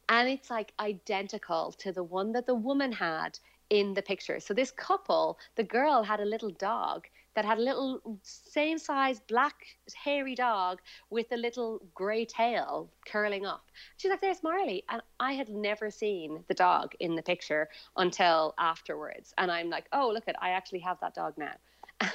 [0.09, 3.39] And it's like identical to the one that the woman had
[3.71, 4.41] in the picture.
[4.41, 9.21] So this couple, the girl had a little dog that had a little same size
[9.29, 9.55] black
[9.95, 13.65] hairy dog with a little grey tail curling up.
[13.97, 18.55] She's like, "There's Marley," and I had never seen the dog in the picture until
[18.59, 19.33] afterwards.
[19.39, 20.43] And I'm like, "Oh, look at!
[20.43, 21.55] I actually have that dog now."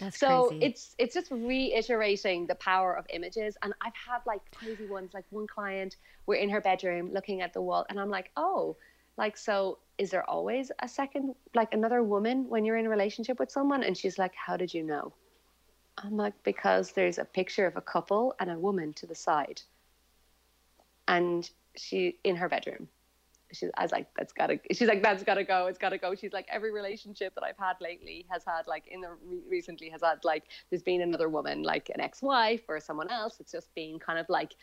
[0.00, 0.64] That's so crazy.
[0.64, 3.56] it's it's just reiterating the power of images.
[3.62, 5.14] And I've had like crazy ones.
[5.14, 5.96] Like one client,
[6.26, 8.76] we're in her bedroom looking at the wall, and I'm like, "Oh."
[9.16, 13.38] Like, so is there always a second, like another woman when you're in a relationship
[13.38, 13.82] with someone?
[13.82, 15.12] And she's like, How did you know?
[15.98, 19.60] I'm like, Because there's a picture of a couple and a woman to the side.
[21.06, 22.88] And she in her bedroom.
[23.52, 24.60] She, I was like, that's gotta.
[24.72, 25.66] She's like, that's gotta go.
[25.66, 26.14] It's gotta go.
[26.14, 29.88] She's like, every relationship that I've had lately has had like in the re- recently
[29.90, 33.38] has had like there's been another woman, like an ex-wife or someone else.
[33.40, 34.54] It's just been kind of like,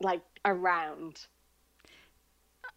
[0.00, 1.26] like around.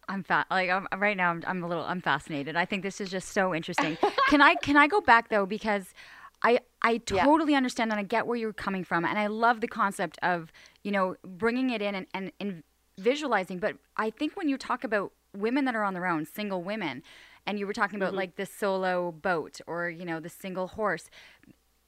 [0.08, 0.46] I'm fat.
[0.50, 1.84] Like I'm, right now, I'm, I'm a little.
[1.84, 2.56] I'm fascinated.
[2.56, 3.96] I think this is just so interesting.
[4.28, 5.94] can I can I go back though because
[6.42, 7.24] I I Yeah.
[7.24, 10.52] totally understand and I get where you're coming from and I love the concept of
[10.82, 12.62] you know bringing it in and, and, and
[12.98, 13.58] visualizing.
[13.58, 17.02] But I think when you talk about women that are on their own, single women,
[17.46, 18.18] and you were talking about mm-hmm.
[18.18, 21.08] like the solo boat or you know the single horse.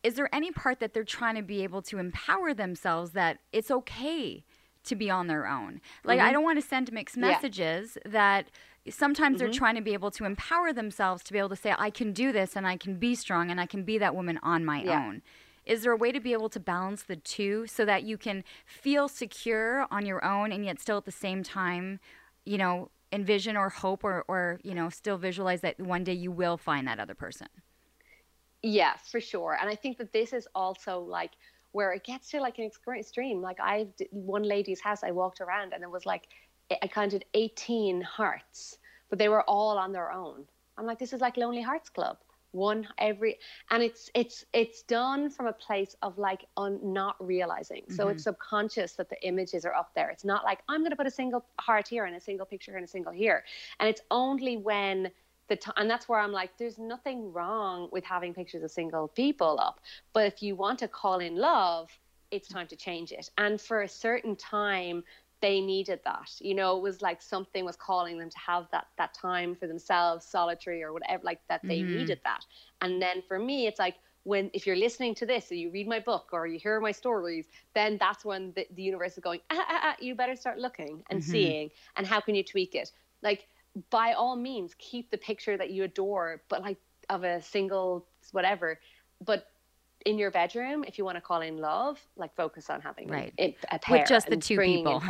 [0.03, 3.71] Is there any part that they're trying to be able to empower themselves that it's
[3.71, 4.45] okay
[4.85, 5.81] to be on their own?
[6.05, 7.25] Like I don't want to send mixed Mm-hmm.
[7.25, 7.43] Yeah.
[7.43, 8.51] messages that
[8.89, 9.39] sometimes Mm-hmm.
[9.39, 12.13] they're trying to be able to empower themselves to be able to say I can
[12.13, 14.85] do this and I can be strong and I can be that woman on my
[14.85, 15.03] Yeah.
[15.05, 15.23] own.
[15.65, 18.45] Is there a way to be able to balance the two so that you can
[18.67, 22.01] feel secure on your own and yet still at the same time,
[22.45, 26.31] you know, envision or hope or, or you know, still visualize that one day you
[26.31, 27.49] will find that other person?
[28.63, 29.57] Yeah, for sure.
[29.61, 31.33] And I think that this is also like
[31.75, 33.43] where it gets to like an extreme.
[33.43, 36.29] Like I, one lady's house, I walked around and it was like,
[36.71, 38.79] I counted 18 hearts,
[39.11, 40.45] but they were all on their own.
[40.79, 42.19] I'm like, this is like Lonely Hearts Club.
[42.53, 47.83] One every, and it's it's it's done from a place of like on not realizing.
[47.89, 48.13] So mm-hmm.
[48.13, 50.11] it's subconscious that the images are up there.
[50.11, 52.71] It's not like I'm going to put a single heart here and a single picture
[52.71, 53.43] here and a single here.
[53.81, 55.11] And it's only when
[55.49, 59.09] the t- and that's where I'm like, there's nothing wrong with having pictures of single
[59.09, 59.81] people up,
[60.13, 61.91] but if you want to call in love,
[62.31, 63.31] it's time to change it.
[63.39, 65.05] And for a certain time,
[65.41, 66.31] they needed that.
[66.41, 69.67] You know, it was like something was calling them to have that that time for
[69.67, 71.99] themselves, solitary or whatever, like that they mm-hmm.
[71.99, 72.45] needed that.
[72.81, 75.87] And then for me, it's like when if you're listening to this or you read
[75.87, 79.41] my book or you hear my stories, then that's when the, the universe is going,
[79.51, 81.31] ah, ah, ah, you better start looking and mm-hmm.
[81.31, 82.91] seeing and how can you tweak it?
[83.23, 83.47] Like
[83.91, 86.79] by all means keep the picture that you adore but like
[87.11, 88.81] of a single whatever.
[89.25, 89.47] But
[90.07, 93.33] in your bedroom if you want to call in love like focus on having right.
[93.39, 95.03] a, a pair with just the two people.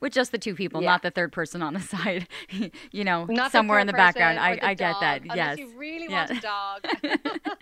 [0.00, 0.90] with just the two people yeah.
[0.90, 2.26] not the third person on the side
[2.90, 4.40] you know not somewhere the in the background.
[4.40, 5.24] i, I get that.
[5.36, 5.58] yes.
[5.58, 6.26] you really yeah.
[6.26, 7.56] want a dog.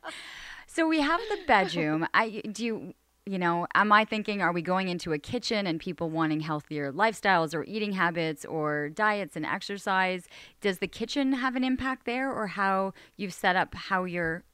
[0.73, 2.07] So we have the bedroom.
[2.15, 2.95] I do you
[3.27, 6.93] you know, am I thinking, are we going into a kitchen and people wanting healthier
[6.93, 10.27] lifestyles or eating habits or diets and exercise?
[10.61, 14.45] Does the kitchen have an impact there or how you've set up how you're,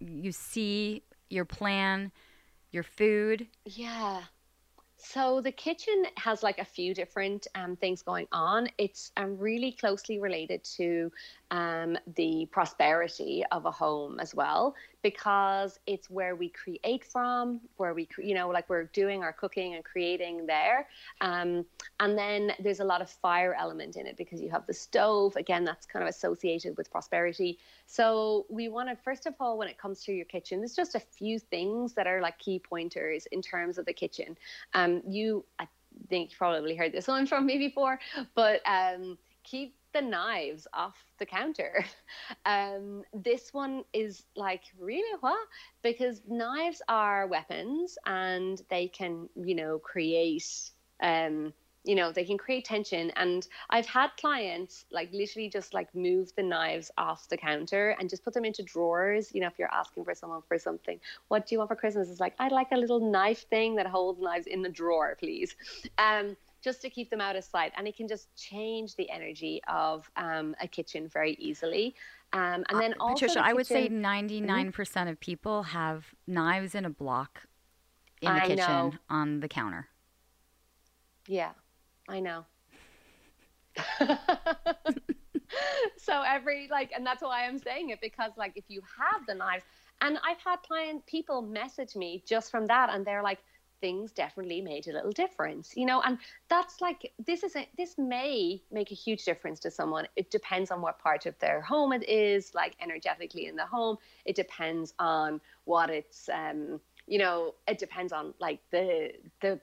[0.00, 2.12] you see your plan,
[2.70, 3.46] your food?
[3.64, 4.22] Yeah.
[4.96, 8.68] So the kitchen has like a few different um, things going on.
[8.76, 11.10] It's um, really closely related to
[11.50, 17.94] um, the prosperity of a home as well because it's where we create from, where
[17.94, 20.86] we, you know, like we're doing our cooking and creating there.
[21.20, 21.64] Um,
[21.98, 25.36] and then there's a lot of fire element in it because you have the stove.
[25.36, 27.58] Again, that's kind of associated with prosperity.
[27.86, 30.94] So we want to, first of all, when it comes to your kitchen, there's just
[30.94, 34.36] a few things that are like key pointers in terms of the kitchen.
[34.74, 35.66] Um, you, I
[36.08, 37.98] think you probably heard this one from me before,
[38.34, 41.84] but um, keep the knives off the counter.
[42.46, 45.16] Um, this one is like really?
[45.20, 45.38] What?
[45.82, 50.70] Because knives are weapons and they can, you know, create
[51.02, 51.52] um,
[51.84, 53.10] you know they can create tension.
[53.16, 58.08] And i've had clients like literally just like move the knives off the counter and
[58.10, 61.00] just put them into drawers you know if you're asking for someone for something.
[61.28, 62.10] What do you want for christmas?
[62.10, 65.54] It's like i'd like a little knife thing that holds knives in the drawer please.
[65.98, 67.72] Um just to keep them out of sight.
[67.76, 71.94] And it can just change the energy of um, a kitchen very easily.
[72.32, 75.08] Um, and uh, then uh, also, Patricia, the I would say 99% mm-hmm.
[75.08, 77.42] of people have knives in a block
[78.22, 78.92] in the I kitchen know.
[79.08, 79.88] on the counter.
[81.26, 81.52] Yeah,
[82.08, 82.44] I know.
[85.96, 89.34] so every like and that's why i'm saying it because like if you have the
[89.34, 89.64] knives
[90.00, 93.38] and i've had client people message me just from that and they're like
[93.80, 96.18] things definitely made a little difference you know and
[96.48, 100.06] that's like this is a, this may make a huge difference to someone.
[100.16, 103.96] It depends on what part of their home it is like energetically in the home.
[104.24, 109.60] It depends on what it's um you know it depends on like the the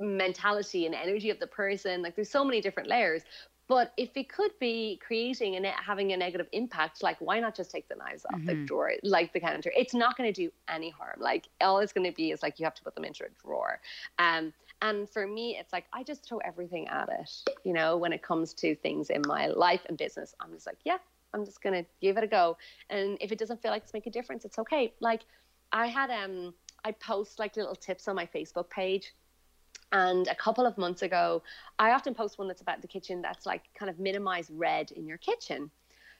[0.00, 2.02] mentality and energy of the person.
[2.02, 3.22] Like there's so many different layers
[3.72, 7.70] but if it could be creating and having a negative impact, like why not just
[7.70, 8.46] take the knives off mm-hmm.
[8.46, 9.72] the drawer, like the counter?
[9.74, 11.18] It's not going to do any harm.
[11.18, 13.28] Like all it's going to be is like you have to put them into a
[13.42, 13.80] drawer.
[14.18, 14.52] Um,
[14.82, 17.54] and for me, it's like I just throw everything at it.
[17.64, 20.78] You know, when it comes to things in my life and business, I'm just like,
[20.84, 20.98] yeah,
[21.32, 22.58] I'm just gonna give it a go.
[22.90, 24.92] And if it doesn't feel like it's making a difference, it's okay.
[25.00, 25.22] Like
[25.72, 26.52] I had um,
[26.84, 29.14] I post like little tips on my Facebook page
[29.92, 31.42] and a couple of months ago,
[31.78, 35.06] I often post one that's about the kitchen that's like kind of minimize red in
[35.06, 35.70] your kitchen.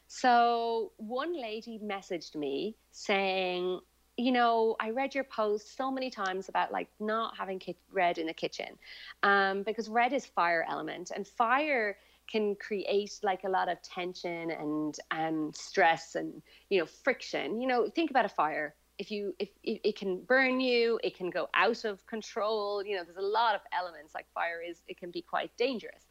[0.06, 3.80] So one lady messaged me saying,
[4.18, 8.18] you know, I read your post so many times about like not having ki- red
[8.18, 8.78] in the kitchen
[9.22, 11.96] um, because red is fire element and fire
[12.30, 17.60] can create like a lot of tension and and stress and you know friction.
[17.60, 21.16] You know, think about a fire if you if, if, it can burn you it
[21.16, 24.80] can go out of control you know there's a lot of elements like fire is
[24.86, 26.04] it can be quite dangerous.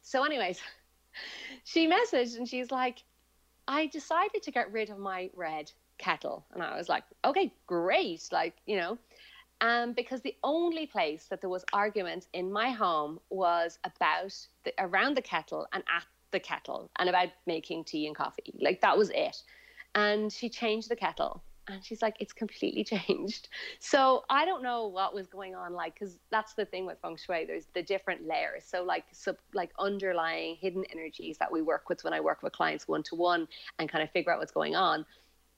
[0.00, 0.58] So anyways
[1.64, 3.04] she messaged and she's like
[3.68, 6.46] i decided to get rid of my red kettle.
[6.54, 8.98] And i was like okay great like you know.
[9.62, 14.34] Um, because the only place that there was argument in my home was about
[14.64, 18.54] the, around the kettle and at the kettle and about making tea and coffee.
[18.58, 19.36] Like that was it.
[19.94, 23.48] And she changed the kettle and she's like it's completely changed.
[23.78, 27.16] So i don't know what was going on like because that's the thing with feng
[27.16, 28.64] shui there's the different layers.
[28.64, 32.52] So like sub like underlying hidden energies that we work with when i work with
[32.52, 33.48] clients one to one
[33.78, 35.04] and kind of figure out what's going on.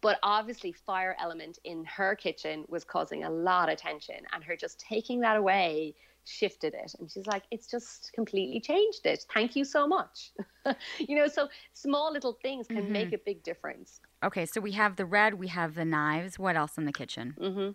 [0.00, 4.56] But obviously fire element in her kitchen was causing a lot of tension and her
[4.56, 5.94] just taking that away
[6.24, 6.94] shifted it.
[6.98, 9.24] And she's like it's just completely changed it.
[9.32, 10.32] Thank you so much.
[10.98, 12.92] You know so small little things can mm-hmm.
[12.92, 16.56] make a big difference okay so we have the red we have the knives what
[16.56, 17.70] else in the kitchen mm-hmm.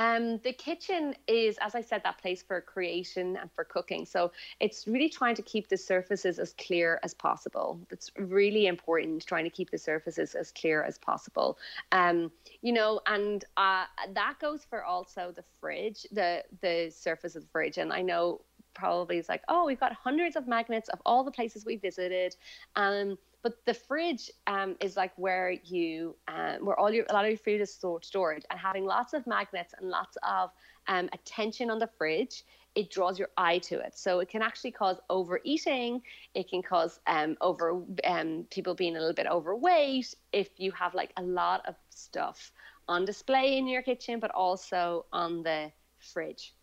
[0.00, 4.06] Um, the kitchen is, as I said, that place for creation and for cooking.
[4.06, 7.78] So it's really trying to keep the surfaces as clear as possible.
[7.90, 11.58] It's really important trying to keep the surfaces as clear as possible.
[11.92, 12.32] Um,
[12.62, 13.84] you know, and uh,
[14.14, 17.76] that goes for also the fridge, the the surface of the fridge.
[17.76, 18.40] And I know
[18.72, 22.36] probably it's like, oh, we've got hundreds of magnets of all the places we visited.
[22.74, 27.24] Um, but the fridge um, is like where you, um, where all your, a lot
[27.24, 30.50] of your food is stored, stored, and having lots of magnets and lots of
[30.88, 33.96] um, attention on the fridge, it draws your eye to it.
[33.98, 36.02] So it can actually cause overeating.
[36.34, 40.94] It can cause um, over um, people being a little bit overweight if you have
[40.94, 42.52] like a lot of stuff
[42.88, 46.54] on display in your kitchen, but also on the fridge.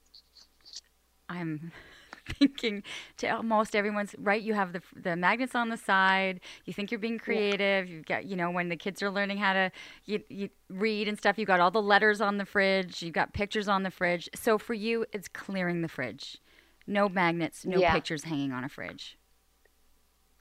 [1.29, 1.71] I'm
[2.39, 2.83] thinking
[3.17, 4.41] to almost everyone's right.
[4.41, 6.39] You have the the magnets on the side.
[6.65, 7.87] You think you're being creative.
[7.87, 9.71] You've got you know when the kids are learning how to
[10.05, 11.37] you, you read and stuff.
[11.37, 13.01] you've got all the letters on the fridge.
[13.01, 14.29] You've got pictures on the fridge.
[14.35, 16.37] So for you, it's clearing the fridge.
[16.85, 17.65] No magnets.
[17.65, 17.93] No yeah.
[17.93, 19.17] pictures hanging on a fridge.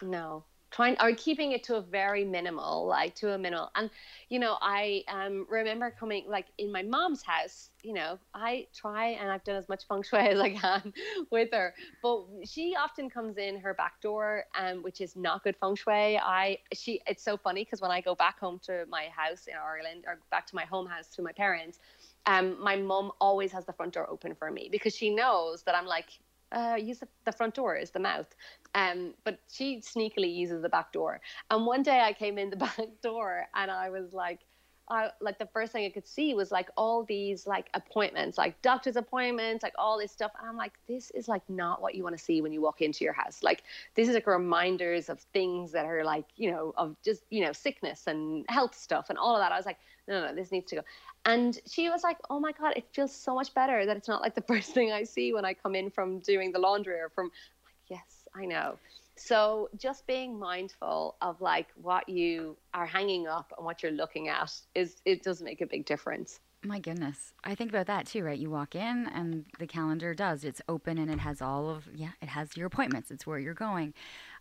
[0.02, 0.44] No,
[0.76, 3.88] trying or keeping it to a very minimal like to a minimal and
[4.28, 9.06] you know i um remember coming like in my mom's house you know i try
[9.08, 10.92] and i've done as much feng shui as i can
[11.32, 15.56] with her but she often comes in her back door um which is not good
[15.56, 16.18] feng shui.
[16.18, 19.54] I she it's so funny because when i go back home to my house in
[19.56, 21.78] ireland or back to my home house to my parents
[22.26, 25.76] um, my mom always has the front door open for me because she knows that
[25.76, 26.08] I'm like,
[26.52, 28.34] uh, use the, front door is the mouth.
[28.74, 31.20] Um, but she sneakily uses the back door.
[31.50, 34.45] And one day I came in the back door and I was like,
[34.88, 38.60] I, like the first thing I could see was like all these like appointments, like
[38.62, 40.30] doctor's appointments, like all this stuff.
[40.38, 42.82] And I'm like, this is like not what you want to see when you walk
[42.82, 43.42] into your house.
[43.42, 43.64] Like
[43.96, 47.52] this is like reminders of things that are like, you know, of just, you know,
[47.52, 49.50] sickness and health stuff and all of that.
[49.50, 50.82] I was like, no, no, this needs to go.
[51.24, 54.22] And she was like, oh my God, it feels so much better that it's not
[54.22, 57.08] like the first thing I see when I come in from doing the laundry or
[57.08, 57.26] from,
[57.64, 58.78] like, yes, I know.
[59.16, 64.28] So just being mindful of like what you are hanging up and what you're looking
[64.28, 66.40] at is, it does make a big difference.
[66.64, 67.32] My goodness.
[67.44, 68.38] I think about that too, right?
[68.38, 70.44] You walk in and the calendar does.
[70.44, 73.10] It's open and it has all of yeah, it has your appointments.
[73.10, 73.94] It's where you're going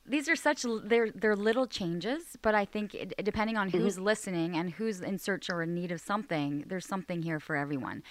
[0.08, 4.06] these are such they're they're little changes, but I think it, depending on who's mm-hmm.
[4.06, 8.04] listening and who's in search or in need of something, there's something here for everyone.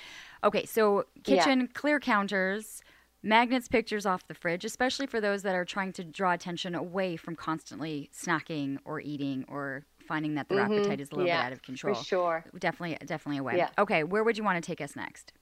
[0.43, 1.67] Okay, so kitchen yeah.
[1.73, 2.83] clear counters,
[3.25, 7.17] magnets pictures off the fridge, especially for those that are trying to draw attention away
[7.17, 10.75] from constantly snacking or eating or finding that their mm-hmm.
[10.75, 11.95] appetite is a little yeah, bit out of control.
[11.95, 12.45] For sure.
[12.59, 13.57] Definitely definitely a way.
[13.57, 13.71] Yeah.
[13.79, 15.33] Okay, where would you want to take us next?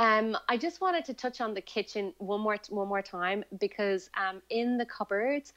[0.00, 4.10] Um, I just wanted to touch on the kitchen one more one more time because
[4.16, 5.52] um, in the cupboards,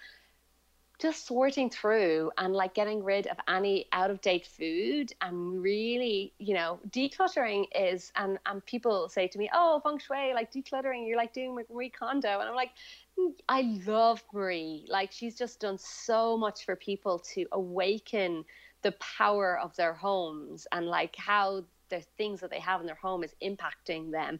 [1.01, 6.33] just sorting through and like getting rid of any out of date food and really,
[6.37, 11.07] you know, decluttering is and and people say to me, "Oh, feng shui, like decluttering,
[11.07, 12.71] you're like doing Marie Kondo," and I'm like.
[13.19, 14.85] Mm, I love Marie.
[14.87, 18.45] Like she's just done so much for people to awaken
[18.83, 22.95] the power of their homes and like how the things that they have in their
[22.95, 24.39] home is impacting them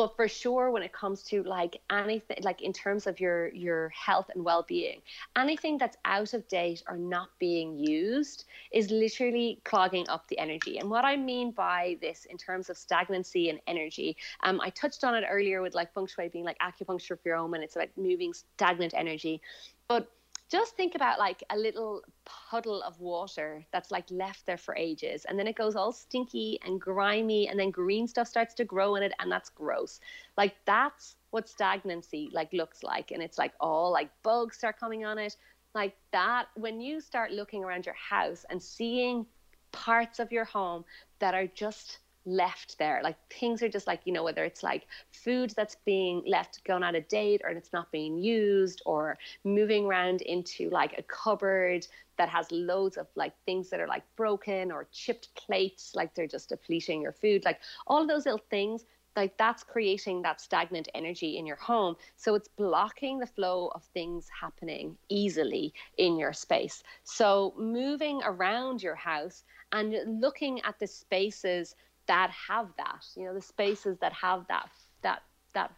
[0.00, 3.90] but for sure when it comes to like anything like in terms of your your
[3.90, 5.02] health and well-being
[5.36, 10.78] anything that's out of date or not being used is literally clogging up the energy.
[10.78, 15.04] And what i mean by this in terms of stagnancy and energy um, i touched
[15.04, 17.76] on it earlier with like feng shui being like acupuncture for your home and it's
[17.76, 19.42] about moving stagnant energy.
[19.86, 20.10] But
[20.50, 25.24] just think about like a little puddle of water that's like left there for ages
[25.26, 28.96] and then it goes all stinky and grimy and then green stuff starts to grow
[28.96, 30.00] in it and that's gross.
[30.36, 35.04] Like that's what stagnancy like looks like and it's like all like bugs start coming
[35.04, 35.36] on it.
[35.72, 39.26] Like that when you start looking around your house and seeing
[39.70, 40.84] parts of your home
[41.20, 42.00] that are just
[42.30, 43.00] left there.
[43.02, 46.82] Like things are just like, you know, whether it's like food that's being left going
[46.82, 51.86] out of date or it's not being used or moving around into like a cupboard
[52.16, 56.26] that has loads of like things that are like broken or chipped plates, like they're
[56.26, 57.44] just depleting your food.
[57.44, 58.84] Like all those little things
[59.16, 63.82] like that's creating that stagnant energy in your home so it's blocking the flow of
[63.92, 70.86] things happening easily in your space so moving around your house and looking at the
[70.86, 71.74] spaces
[72.10, 74.68] that have that you know the spaces that have that
[75.02, 75.22] that
[75.54, 75.70] that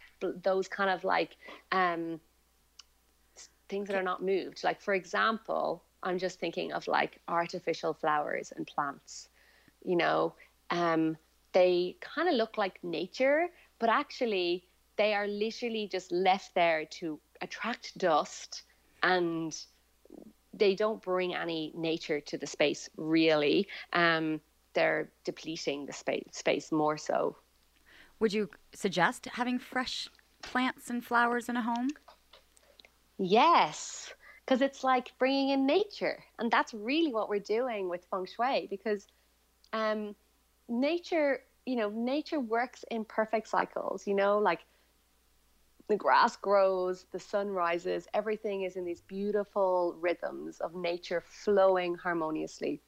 [0.42, 1.36] those kind of like
[1.72, 2.18] um
[3.68, 4.64] things that are not moved.
[4.64, 9.28] Like for example, I'm just thinking of like artificial flowers and plants.
[9.84, 10.34] You know,
[10.70, 11.16] um,
[11.52, 14.64] they kind of look like nature, but actually
[14.96, 18.62] they are literally just left there to attract dust
[19.02, 19.56] and
[20.54, 23.68] they don't bring any nature to the space really.
[23.92, 24.40] Um,
[24.74, 27.36] they're depleting the space space more so.
[28.20, 30.08] Would you suggest having fresh
[30.42, 31.88] plants and flowers in a home?
[33.18, 34.12] Yes,
[34.44, 38.66] because it's like bringing in nature, and that's really what we're doing with feng shui.
[38.68, 39.06] Because
[39.72, 40.14] um,
[40.68, 44.06] nature, you know, nature works in perfect cycles.
[44.06, 44.60] You know, like
[45.88, 51.94] the grass grows, the sun rises, everything is in these beautiful rhythms of nature flowing
[51.94, 52.80] harmoniously.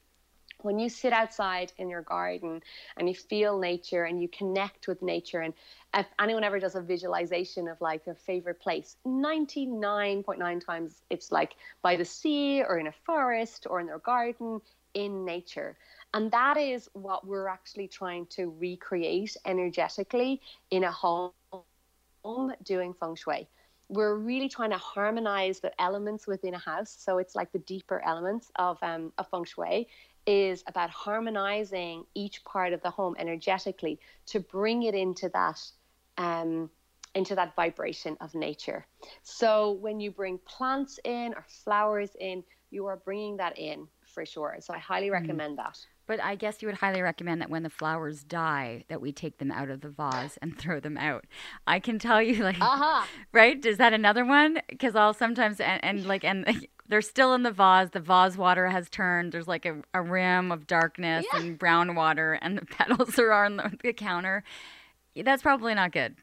[0.61, 2.61] When you sit outside in your garden
[2.97, 5.53] and you feel nature and you connect with nature, and
[5.93, 11.55] if anyone ever does a visualization of like their favorite place, 99.9 times it's like
[11.81, 14.61] by the sea or in a forest or in their garden
[14.93, 15.77] in nature.
[16.13, 20.41] And that is what we're actually trying to recreate energetically
[20.71, 21.31] in a home
[22.63, 23.47] doing feng shui.
[23.89, 26.95] We're really trying to harmonize the elements within a house.
[26.97, 29.87] So it's like the deeper elements of, um, of feng shui
[30.25, 35.61] is about harmonizing each part of the home energetically to bring it into that
[36.17, 36.69] um,
[37.13, 38.85] into that vibration of nature.
[39.23, 44.25] So when you bring plants in or flowers in, you are bringing that in for
[44.25, 44.57] sure.
[44.59, 45.13] So I highly mm-hmm.
[45.13, 45.63] recommend mm.
[45.63, 45.79] that.
[46.07, 49.39] But I guess you would highly recommend that when the flowers die, that we take
[49.39, 51.25] them out of the vase and throw them out.
[51.65, 53.05] I can tell you, like, uh-huh.
[53.31, 53.63] right?
[53.65, 54.59] Is that another one?
[54.69, 57.89] Because I'll sometimes and, and like and they're still in the vase.
[57.91, 59.31] The vase water has turned.
[59.31, 61.39] There's like a, a rim of darkness yeah.
[61.39, 64.43] and brown water, and the petals are on the, the counter.
[65.15, 66.15] That's probably not good.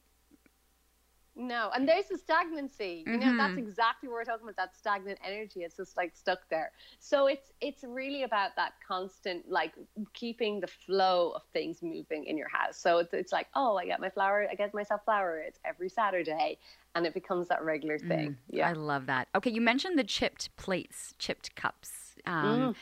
[1.34, 3.04] No, and there's the stagnancy.
[3.06, 3.58] You know, that's mm-hmm.
[3.58, 4.56] exactly what we're talking about.
[4.56, 5.60] That stagnant energy.
[5.60, 6.72] It's just like stuck there.
[6.98, 9.72] So it's it's really about that constant like
[10.12, 12.76] keeping the flow of things moving in your house.
[12.76, 15.38] So it's, it's like, oh, I get my flower, I get myself flower.
[15.38, 16.58] It's every Saturday,
[16.94, 18.30] and it becomes that regular mm, thing.
[18.30, 19.28] Mm, yeah, I love that.
[19.34, 22.16] Okay, you mentioned the chipped plates, chipped cups.
[22.26, 22.74] Um, mm,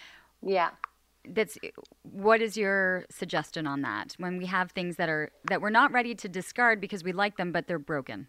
[0.42, 0.70] yeah
[1.28, 1.58] that's
[2.02, 5.92] what is your suggestion on that when we have things that are that we're not
[5.92, 8.26] ready to discard because we like them but they're broken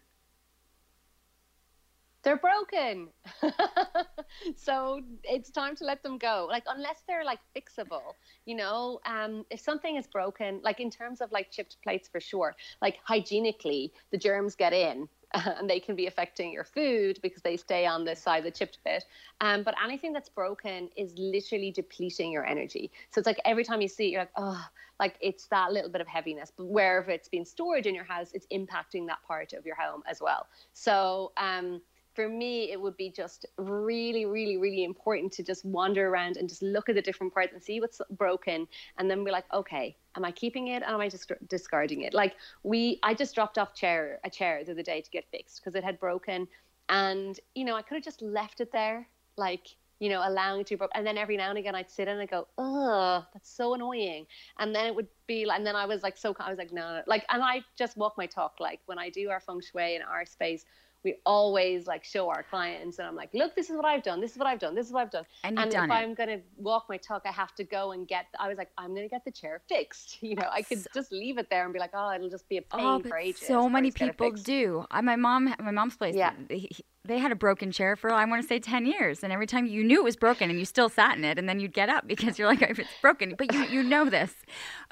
[2.22, 3.08] they're broken.
[4.56, 6.46] so it's time to let them go.
[6.48, 8.14] Like unless they're like fixable,
[8.44, 12.20] you know, um, if something is broken, like in terms of like chipped plates for
[12.20, 17.42] sure, like hygienically, the germs get in and they can be affecting your food because
[17.42, 19.04] they stay on this side of the chipped bit.
[19.40, 22.90] Um, but anything that's broken is literally depleting your energy.
[23.10, 24.64] So it's like every time you see it, you're like, oh,
[25.00, 26.52] like it's that little bit of heaviness.
[26.56, 30.02] But wherever it's been stored in your house, it's impacting that part of your home
[30.08, 30.46] as well.
[30.74, 31.80] So um,
[32.14, 36.48] for me, it would be just really, really, really important to just wander around and
[36.48, 38.66] just look at the different parts and see what's broken,
[38.98, 40.82] and then be like, okay, am I keeping it?
[40.82, 42.14] Am I just discarding it?
[42.14, 45.60] Like we, I just dropped off chair a chair the other day to get fixed
[45.60, 46.48] because it had broken,
[46.88, 50.66] and you know I could have just left it there, like you know, allowing it
[50.66, 50.90] to broke.
[50.96, 54.26] And then every now and again, I'd sit and I go, "Ugh, that's so annoying."
[54.58, 56.72] And then it would be, like, and then I was like, so I was like,
[56.72, 58.54] no, like, and I just walk my talk.
[58.58, 60.64] Like when I do our feng shui in our space,
[61.04, 64.20] we always like show our clients and I'm like, look, this is what I've done.
[64.20, 64.74] This is what I've done.
[64.74, 65.24] This is what I've done.
[65.44, 65.90] And, and if it.
[65.90, 68.70] I'm going to walk my talk, I have to go and get, I was like,
[68.78, 70.18] I'm going to get the chair fixed.
[70.32, 72.48] You know, I could so, just leave it there and be like, oh, it'll just
[72.48, 73.46] be a oh, pain oh, for ages.
[73.46, 74.86] So many people do.
[74.90, 76.32] I, my mom, my mom's place, yeah.
[76.48, 76.70] He,
[77.04, 79.66] they had a broken chair for I want to say 10 years and every time
[79.66, 81.88] you knew it was broken and you still sat in it and then you'd get
[81.88, 84.34] up because you're like if it's broken but you you know this.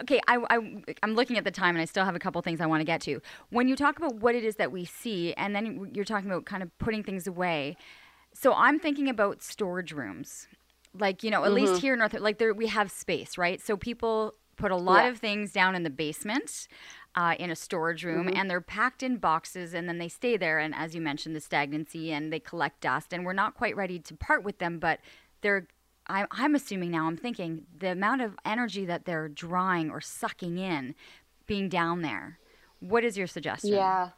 [0.00, 0.58] Okay I, I
[1.02, 2.84] I'm looking at the time and I still have a couple things I want to
[2.84, 3.20] get to.
[3.50, 6.46] When you talk about what it is that we see and then you're talking about
[6.46, 7.76] kind of putting things away
[8.32, 10.48] so I'm thinking about storage rooms.
[10.98, 11.66] Like you know at mm-hmm.
[11.66, 13.61] least here in North like there we have space right?
[13.61, 15.11] So people put a lot yeah.
[15.11, 16.68] of things down in the basement
[17.14, 18.36] uh, in a storage room mm-hmm.
[18.36, 20.58] and they're packed in boxes and then they stay there.
[20.58, 23.12] And as you mentioned, the stagnancy and they collect dust.
[23.12, 25.00] And we're not quite ready to part with them, but
[25.40, 25.66] they're
[26.11, 30.58] I, I'm assuming now, I'm thinking the amount of energy that they're drawing or sucking
[30.58, 30.96] in
[31.46, 32.38] being down there.
[32.80, 33.74] What is your suggestion?
[33.74, 34.11] Yeah.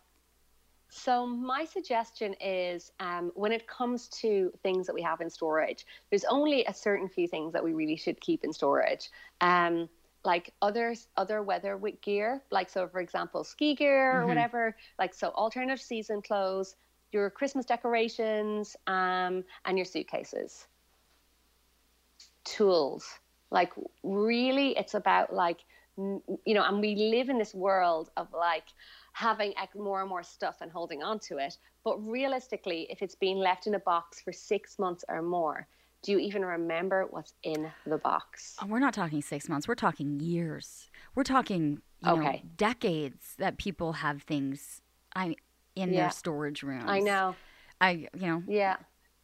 [0.88, 5.86] So my suggestion is um, when it comes to things that we have in storage,
[6.10, 9.10] there's only a certain few things that we really should keep in storage.
[9.40, 9.88] Um,
[10.24, 14.24] like other other weather gear, like so for example ski gear mm-hmm.
[14.24, 16.76] or whatever, like so alternative season clothes,
[17.12, 20.66] your Christmas decorations, um, and your suitcases.
[22.44, 23.06] Tools,
[23.50, 25.60] like really, it's about like
[25.96, 28.64] you know, and we live in this world of like
[29.12, 31.58] having more and more stuff and holding on to it.
[31.84, 35.66] But realistically, if it's been left in a box for six months or more,
[36.02, 38.56] do you even remember what's in the box?
[38.60, 39.68] Oh, we're not talking six months.
[39.68, 40.90] We're talking years.
[41.14, 42.20] We're talking you okay.
[42.22, 44.82] know, decades that people have things
[45.14, 45.36] I
[45.76, 46.02] in yeah.
[46.02, 46.84] their storage rooms.
[46.86, 47.36] I know.
[47.80, 48.42] I you know.
[48.48, 48.76] Yeah.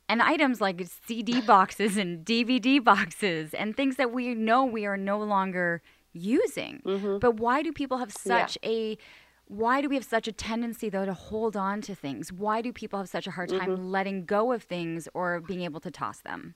[0.09, 4.97] And items like CD boxes and DVD boxes and things that we know we are
[4.97, 6.81] no longer using.
[6.87, 7.19] Mm-hmm.
[7.19, 8.71] But why do people have such yeah.
[8.71, 8.99] a
[9.47, 12.33] why do we have such a tendency though to hold on to things?
[12.33, 13.91] Why do people have such a hard time mm-hmm.
[13.91, 16.55] letting go of things or being able to toss them?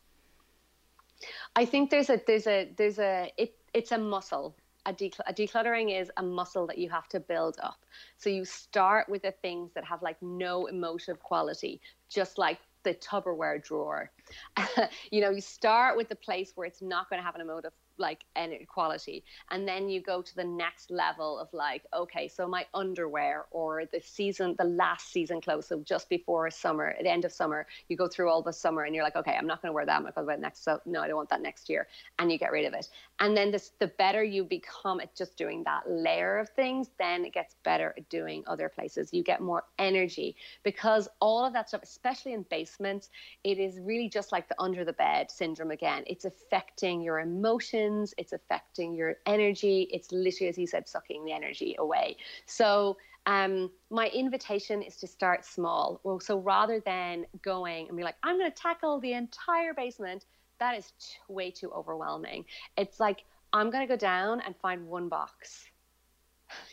[1.56, 4.56] I think there's a there's a there's a it it's a muscle.
[4.84, 7.84] A, decl- a decluttering is a muscle that you have to build up.
[8.16, 12.94] So you start with the things that have like no emotive quality, just like the
[12.94, 14.10] Tupperware drawer.
[15.12, 17.72] you know, you start with the place where it's not going to have an emotive
[17.98, 19.24] like inequality.
[19.50, 23.84] And then you go to the next level of like okay so my underwear or
[23.92, 27.66] the season the last season clothes so just before summer at the end of summer
[27.88, 29.86] you go through all the summer and you're like okay i'm not going to wear
[29.86, 31.88] that i'm going to wear next so no i don't want that next year.
[32.18, 32.88] And you get rid of it.
[33.20, 37.24] And then this the better you become at just doing that layer of things then
[37.24, 39.12] it gets better at doing other places.
[39.12, 40.36] You get more energy.
[40.62, 43.10] Because all of that stuff especially in basements
[43.44, 46.04] it is really just like the under the bed syndrome again.
[46.06, 49.88] It's affecting your emotions emotions, it's affecting your energy.
[49.92, 52.16] It's literally, as you said, sucking the energy away.
[52.46, 56.00] So, um, my invitation is to start small.
[56.02, 60.24] Well, so rather than going and be like, I'm going to tackle the entire basement,
[60.58, 62.44] that is t- way too overwhelming.
[62.76, 63.22] It's like,
[63.52, 65.66] I'm going to go down and find one box.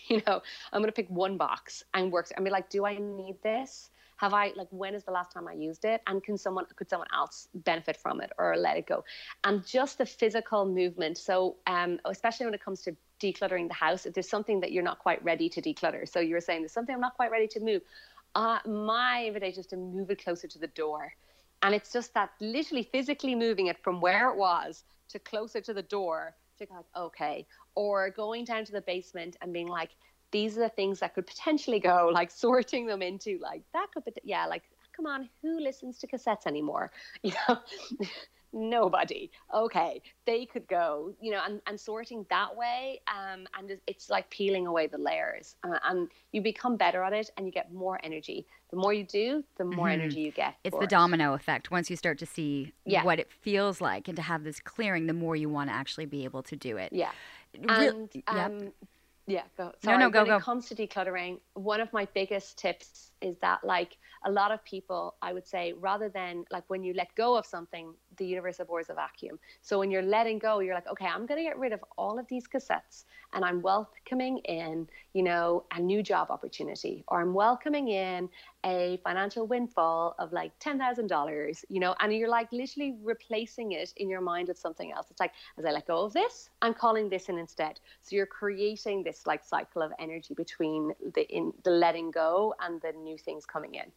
[0.10, 0.42] You know,
[0.74, 3.92] I'm going to pick one box and work and be like, do I need this?
[4.20, 6.02] Have i like when is the last time i used it?
[6.08, 9.06] And can someone could someone else benefit from it or let it go?
[9.46, 11.18] And just the physical movement.
[11.18, 14.84] So um, especially when it comes to decluttering the house if there's something that you're
[14.84, 16.08] not quite ready to declutter.
[16.08, 17.82] So you were saying there's something i'm not quite ready to move.
[18.36, 21.14] Uh, my invitation is to move it closer to the door.
[21.64, 25.74] And it's just that literally physically moving it from where it was to closer to
[25.74, 27.46] the door to like okay.
[27.76, 29.92] Or going down to the basement and being like
[30.32, 34.06] these are the things that could potentially go like sorting them into like that could
[34.06, 34.64] be yeah like
[34.96, 36.92] come on who listens to cassettes anymore?
[37.24, 37.60] You know
[38.52, 39.30] nobody.
[39.54, 44.30] Okay they could go you know and, and sorting that way um, and it's like
[44.32, 48.00] peeling away the layers uh, and you become better at it and you get more
[48.04, 48.48] energy.
[48.72, 50.02] The more you do the more mm-hmm.
[50.02, 50.90] energy you get it's the it.
[50.90, 51.70] domino effect.
[51.70, 53.04] Once you start to see yeah.
[53.04, 56.06] what it feels like and to have this clearing the more you want to actually
[56.06, 56.92] be able to do it.
[56.92, 57.12] Yeah.
[57.54, 58.74] And um, yep
[59.30, 59.72] yeah, go.
[59.84, 60.38] Sorry, no, no, go, when go.
[60.38, 64.64] it comes to decluttering, one of my biggest tips is that, like, a lot of
[64.66, 68.60] people, I would say, rather than like when you let go of something, the universe
[68.60, 69.40] abhors a vacuum.
[69.62, 72.20] So when you're letting go, you're like, okay, I'm going to get rid of all
[72.20, 77.34] of these cassettes and I'm welcoming in, you know, a new job opportunity or I'm
[77.34, 78.30] welcoming in
[78.66, 84.10] a financial windfall of like $10,000, you know, and you're like literally replacing it in
[84.10, 85.08] your mind with something else.
[85.10, 87.80] It's like, as I let go of this, I'm calling this in instead.
[88.02, 92.82] So you're creating this like cycle of energy between the in the letting go and
[92.82, 93.92] the new things coming in.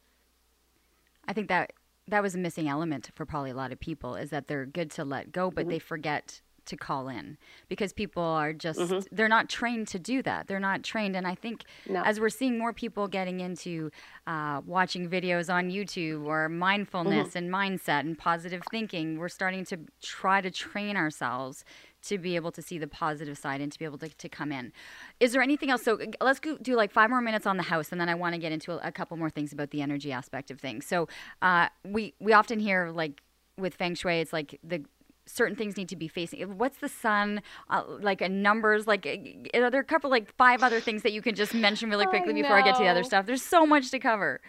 [1.26, 1.72] I think that
[2.08, 4.90] that was a missing element for probably a lot of people is that they're good
[4.92, 5.70] to let go, but mm-hmm.
[5.70, 7.36] they forget to call in
[7.68, 9.00] because people are just mm-hmm.
[9.10, 12.02] they're not trained to do that they're not trained and i think no.
[12.02, 13.90] as we're seeing more people getting into
[14.26, 17.38] uh, watching videos on youtube or mindfulness mm-hmm.
[17.38, 21.64] and mindset and positive thinking we're starting to try to train ourselves
[22.02, 24.52] to be able to see the positive side and to be able to, to come
[24.52, 24.72] in.
[25.20, 25.82] Is there anything else?
[25.82, 28.34] So let's go do like five more minutes on the house, and then I want
[28.34, 30.86] to get into a, a, couple more things about the energy aspect of things.
[30.86, 31.08] So
[31.40, 33.22] uh, we we often hear like
[33.56, 34.84] with feng shui, it's like the
[35.26, 37.40] certain things need to be facing what's the sun
[37.70, 39.06] uh, like a numbers like
[39.54, 42.32] are there a couple like five other things that you can just mention really quickly
[42.32, 44.40] before i get to the other stuff there's so much to cover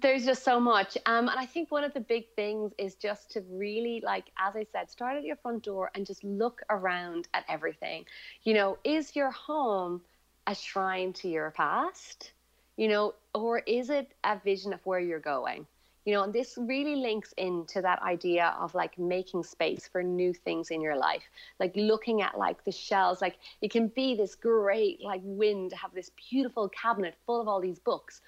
[0.00, 0.98] there's just so much.
[1.06, 4.56] Um, and I think one of the big things is just to really, like, as
[4.56, 8.04] I said, start at your front door and just look around at everything.
[8.42, 10.00] You know, is your home
[10.46, 12.32] a shrine to your past?
[12.76, 15.64] You know, or is it a vision of where you're going?
[16.04, 20.34] You know, and this really links into that idea of like making space for new
[20.34, 21.22] things in your life,
[21.60, 23.22] like looking at like the shelves.
[23.22, 27.48] Like it can be this great like win to have this beautiful cabinet full of
[27.48, 28.20] all these books,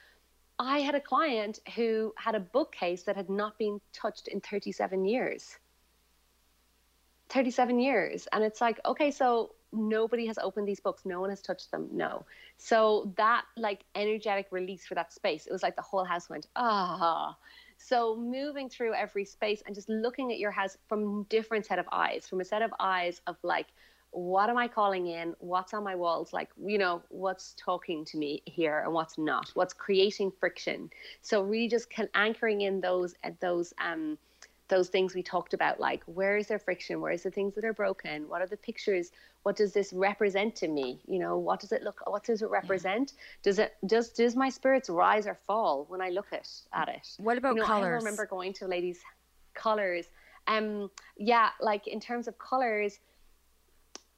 [0.59, 5.05] I had a client who had a bookcase that had not been touched in 37
[5.05, 5.59] years.
[7.29, 8.29] 37 years.
[8.33, 11.05] And it's like, okay, so nobody has opened these books.
[11.05, 11.89] No one has touched them.
[11.93, 12.25] No.
[12.57, 16.47] So that like energetic release for that space, it was like the whole house went,
[16.57, 17.37] ah.
[17.79, 21.87] So moving through every space and just looking at your house from different set of
[21.93, 23.67] eyes, from a set of eyes of like,
[24.17, 25.35] what am I calling in?
[25.41, 26.33] What's on my walls?
[26.33, 29.51] Like, you know, what's talking to me here and what's not?
[29.53, 30.89] What's creating friction?
[31.21, 34.17] So really just can, anchoring in those at those um
[34.69, 37.03] those things we talked about, like where is there friction?
[37.03, 38.27] Where is the things that are broken?
[38.27, 39.11] What are the pictures?
[39.43, 40.99] What does this represent to me?
[41.07, 42.01] You know, what does it look?
[42.07, 43.13] What does it represent?
[43.15, 43.23] Yeah.
[43.43, 47.07] Does it does does my spirits rise or fall when I look at at it?
[47.19, 48.03] What about you know, colors?
[48.03, 49.01] I remember going to ladies'
[49.53, 50.07] colors.
[50.49, 52.99] Um, yeah, like in terms of colors,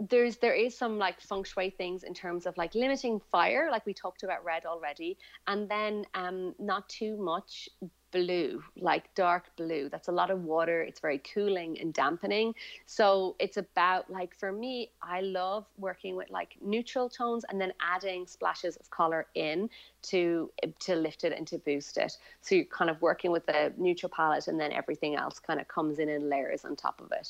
[0.00, 3.84] there's there is some like feng shui things in terms of like limiting fire like
[3.84, 5.18] we talked about red already
[5.48, 7.68] and then um not too much
[8.10, 9.88] blue like dark blue.
[9.88, 10.82] That's a lot of water.
[10.82, 12.54] It's very cooling and dampening.
[12.86, 17.72] So it's about like for me i love working with like neutral tones and then
[17.80, 19.68] adding splashes of color in
[20.02, 22.16] to to lift it and to boost it.
[22.40, 25.68] So you're kind of working with a neutral palette and then everything else kind of
[25.68, 27.28] comes in in layers on top of it.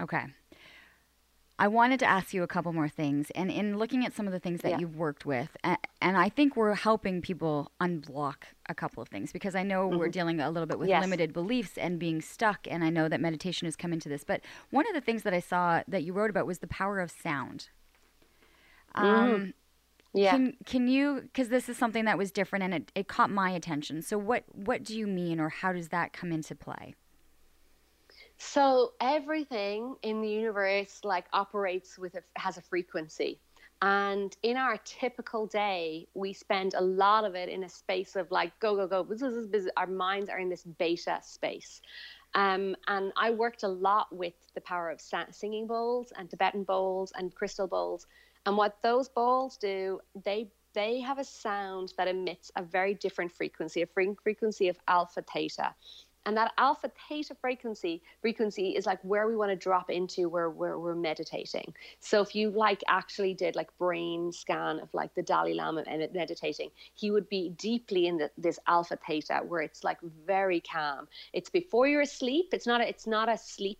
[0.00, 0.24] Okay
[1.62, 3.30] I wanted to ask you a couple more things.
[3.36, 4.78] And in looking at some of the things that yeah.
[4.80, 8.34] you've worked with, and, and, I think we're helping people unblock
[8.68, 9.96] a couple of things because I know mm-hmm.
[9.96, 11.00] we're dealing a little bit with yes.
[11.00, 12.66] limited beliefs and being stuck.
[12.68, 14.24] And I know that meditation has come into this.
[14.24, 14.40] But
[14.70, 17.12] one of the things that I saw that you wrote about was the power of
[17.12, 17.68] sound.
[18.96, 19.06] Mm-hmm.
[19.06, 19.54] Um,
[20.14, 20.32] yeah.
[20.32, 23.50] Can, can you, because this is something that was different and it, it caught my
[23.50, 24.02] attention.
[24.02, 26.96] So, what, what do you mean, or how does that come into play?
[28.44, 33.38] So everything in the universe like operates with a, has a frequency.
[33.80, 38.30] And in our typical day, we spend a lot of it in a space of
[38.32, 39.06] like go go go.
[39.76, 41.80] Our minds are in this beta space.
[42.34, 47.12] Um, and I worked a lot with the power of singing bowls and Tibetan bowls
[47.16, 48.06] and crystal bowls.
[48.44, 53.30] And what those bowls do, they they have a sound that emits a very different
[53.30, 55.74] frequency, a frequency of alpha theta
[56.26, 60.50] and that alpha theta frequency frequency is like where we want to drop into where,
[60.50, 65.22] where we're meditating so if you like actually did like brain scan of like the
[65.22, 69.98] dalai lama meditating he would be deeply in the, this alpha theta where it's like
[70.26, 73.78] very calm it's before you're asleep it's not a, it's not a sleep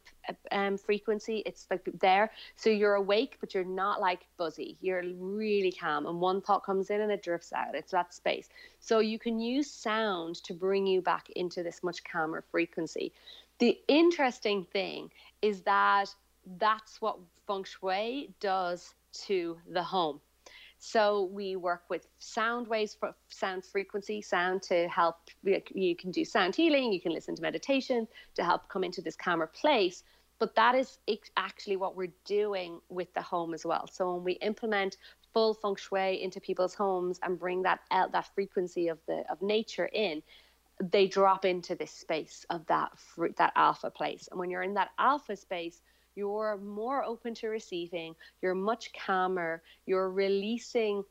[0.51, 1.43] um, frequency.
[1.47, 2.31] It's like there.
[2.57, 4.77] So you're awake, but you're not like buzzy.
[4.81, 6.07] You're really calm.
[6.07, 7.75] And one thought comes in and it drifts out.
[7.75, 8.49] It's that space.
[8.81, 13.13] So you can use sound to bring you back into this much calmer frequency.
[13.59, 15.11] The interesting thing
[15.43, 16.15] is that
[16.59, 18.95] that's what feng shui does
[19.27, 20.21] to the home.
[20.79, 25.17] So we work with sound waves, for sound frequency, sound to help.
[25.45, 26.93] You can do sound healing.
[26.93, 30.03] You can listen to meditation to help come into this calmer place.
[30.41, 30.99] But that is
[31.37, 33.87] actually what we're doing with the home as well.
[33.87, 34.97] So when we implement
[35.33, 39.41] full feng shui into people's homes and bring that uh, that frequency of the of
[39.41, 40.21] nature in,
[40.91, 44.29] they drop into this space of that fruit, that alpha place.
[44.31, 45.81] And when you're in that alpha space,
[46.17, 51.05] you're more open to receiving, you're much calmer, you're releasing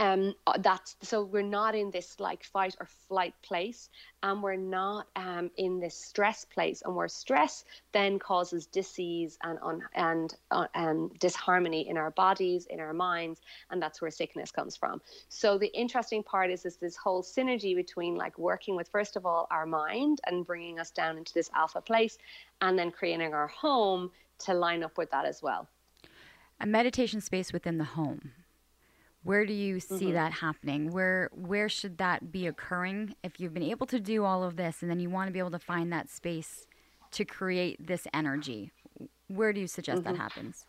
[0.00, 3.90] um uh, that's so we're not in this like fight or flight place
[4.22, 9.58] and we're not um, in this stress place and where stress then causes disease and
[9.60, 13.40] on and uh, and disharmony in our bodies in our minds
[13.70, 15.00] and that's where sickness comes from.
[15.28, 19.26] So the interesting part is is this whole synergy between like working with first of
[19.26, 22.16] all our mind and bringing us down into this alpha place
[22.62, 25.68] and then creating our home to line up with that as well.
[26.58, 28.32] A meditation space within the home
[29.22, 30.12] where do you see mm-hmm.
[30.14, 34.42] that happening where where should that be occurring if you've been able to do all
[34.42, 36.66] of this and then you want to be able to find that space
[37.10, 38.72] to create this energy
[39.28, 40.12] where do you suggest mm-hmm.
[40.12, 40.64] that happens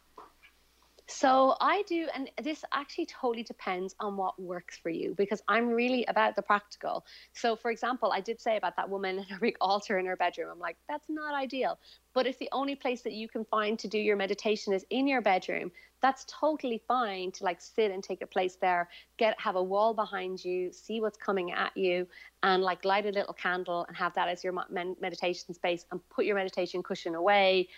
[1.12, 5.68] so I do, and this actually totally depends on what works for you because I'm
[5.68, 7.06] really about the practical.
[7.34, 10.16] So, for example, I did say about that woman in her big altar in her
[10.16, 10.50] bedroom.
[10.52, 11.78] I'm like, that's not ideal.
[12.14, 15.08] But if the only place that you can find to do your meditation is in
[15.08, 19.56] your bedroom, that's totally fine to like sit and take a place there, get have
[19.56, 22.08] a wall behind you, see what's coming at you,
[22.44, 24.54] and like light a little candle and have that as your
[25.00, 27.70] meditation space and put your meditation cushion away,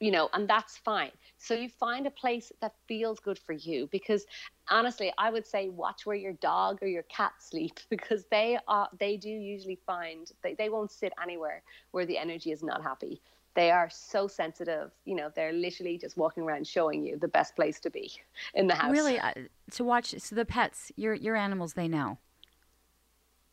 [0.00, 1.12] you know, and that's fine.
[1.36, 4.24] So you find a place that feels good for you because
[4.70, 8.88] honestly, I would say watch where your dog or your cat sleep because they are
[8.98, 13.20] they do usually find they, they won't sit anywhere where the energy is not happy
[13.56, 14.92] they are so sensitive.
[15.04, 18.12] You know, they're literally just walking around showing you the best place to be
[18.54, 18.92] in the house.
[18.92, 19.32] Really, uh,
[19.72, 20.14] to watch.
[20.18, 22.18] So the pets, your your animals, they know.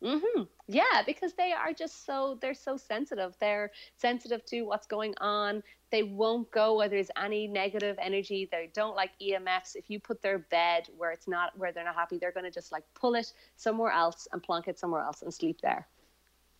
[0.03, 0.43] Mm-hmm.
[0.67, 3.35] Yeah, because they are just so they're so sensitive.
[3.39, 5.63] They're sensitive to what's going on.
[5.91, 8.49] They won't go where there's any negative energy.
[8.51, 9.75] They don't like EMFs.
[9.75, 12.51] If you put their bed where it's not where they're not happy, they're going to
[12.51, 15.87] just like pull it somewhere else and plonk it somewhere else and sleep there.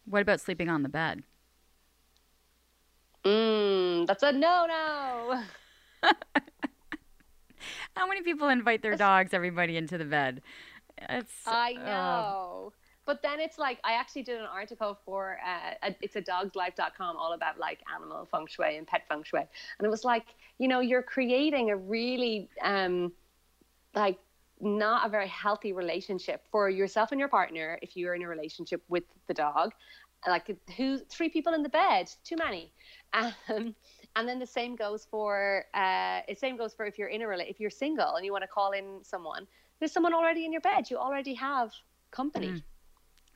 [0.06, 1.24] What about sleeping on the bed?
[3.26, 5.44] Mm, that's a no no.
[7.96, 10.42] How many people invite their dogs, everybody, into the bed?
[10.98, 11.86] It's, I oh.
[11.86, 12.74] know.
[13.06, 17.18] But then it's like I actually did an article for uh, a, it's a dogslife.com
[17.18, 20.26] all about like animal feng shui and pet feng shui, and it was like
[20.58, 23.12] you know you're creating a really um,
[23.94, 24.18] like
[24.62, 28.82] not a very healthy relationship for yourself and your partner if you're in a relationship
[28.88, 29.74] with the dog
[30.28, 32.72] like who three people in the bed too many.
[33.16, 33.76] Um,
[34.16, 37.30] and then the same goes for uh, the same goes for if you're in a
[37.38, 39.46] if you're single and you want to call in someone
[39.84, 40.90] there's someone already in your bed.
[40.90, 41.74] You already have
[42.12, 42.48] company.
[42.48, 42.64] Mm.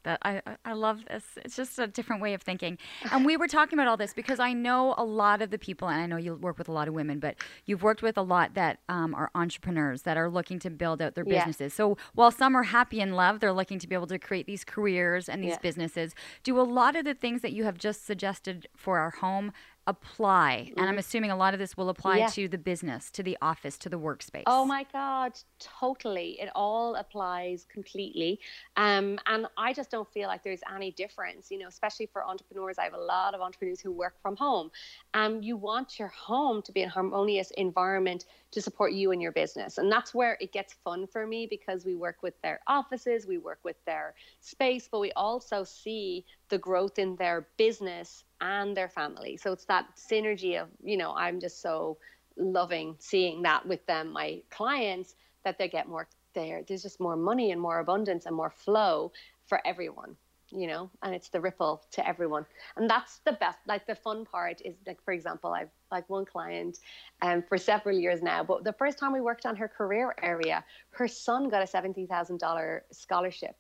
[0.07, 1.25] That I, I- love this.
[1.43, 2.77] It's just a different way of thinking.
[3.11, 5.89] And we were talking about all this because I know a lot of the people,
[5.89, 7.35] and I know you work with a lot of women, but
[7.65, 11.15] you've worked with a lot that um, are entrepreneurs that are looking to build out
[11.15, 11.39] their Yeah.
[11.39, 11.73] businesses.
[11.73, 14.63] So while some are happy in love, they're looking to be able to create these
[14.63, 15.57] careers and these Yeah.
[15.61, 16.15] businesses.
[16.41, 19.51] Do a lot of the things that you have just suggested for our home
[19.87, 20.71] apply?
[20.77, 22.19] And I'm assuming a lot of this will apply Mm-hmm.
[22.19, 22.27] Yeah.
[22.27, 24.43] to the business, to the office, to the workspace.
[24.45, 26.39] Oh my God, totally.
[26.39, 28.39] It all applies completely.
[28.75, 32.77] Um, and I just don't feel like there's any difference, you know, especially for entrepreneurs.
[32.77, 34.71] I have a lot of entrepreneurs who work from home.
[35.13, 39.31] Um, you want your home to be a harmonious environment to support you and your
[39.31, 39.77] business.
[39.77, 43.37] And that's where it gets fun for me because we work with their offices, we
[43.37, 48.89] work with their space, but we also see the growth in their business and their
[48.89, 49.37] family.
[49.37, 51.97] So it's that synergy of, you know, I'm just so
[52.37, 56.61] loving seeing that with them, my clients, that they get more there.
[56.67, 59.11] There's just more money and more abundance and more flow
[59.45, 60.15] for everyone,
[60.51, 62.45] you know, and it's the ripple to everyone.
[62.75, 63.59] And that's the best.
[63.65, 66.79] Like the fun part is like, for example, I've like one client
[67.21, 70.63] um, for several years now, but the first time we worked on her career area,
[70.91, 73.55] her son got a $70,000 scholarship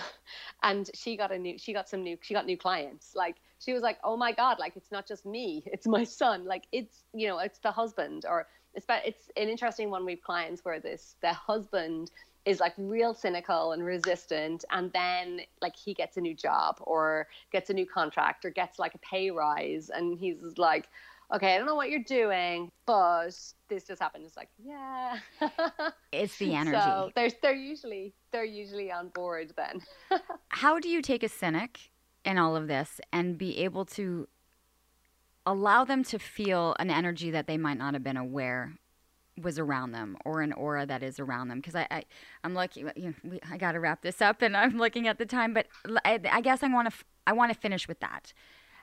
[0.62, 3.14] and she got a new she got some new she got new clients.
[3.14, 6.44] Like she was like oh my god like it's not just me it's my son.
[6.44, 10.22] Like it's you know it's the husband or it's but it's an interesting one we've
[10.22, 12.10] clients where this the husband
[12.44, 17.26] is like real cynical and resistant and then like he gets a new job or
[17.52, 20.88] gets a new contract or gets like a pay rise and he's like
[21.32, 23.30] okay i don't know what you're doing but
[23.68, 25.18] this just happened it's like yeah
[26.12, 26.78] It's the energy.
[26.78, 29.82] so they're they're usually they're usually on board then.
[30.48, 31.90] how do you take a cynic
[32.24, 34.26] in all of this and be able to
[35.46, 38.74] allow them to feel an energy that they might not have been aware
[39.40, 42.02] was around them or an aura that is around them because I, I
[42.42, 45.18] i'm looking you know, we, i got to wrap this up and i'm looking at
[45.18, 45.66] the time but
[46.04, 48.32] I guess i want to f- i want to finish with that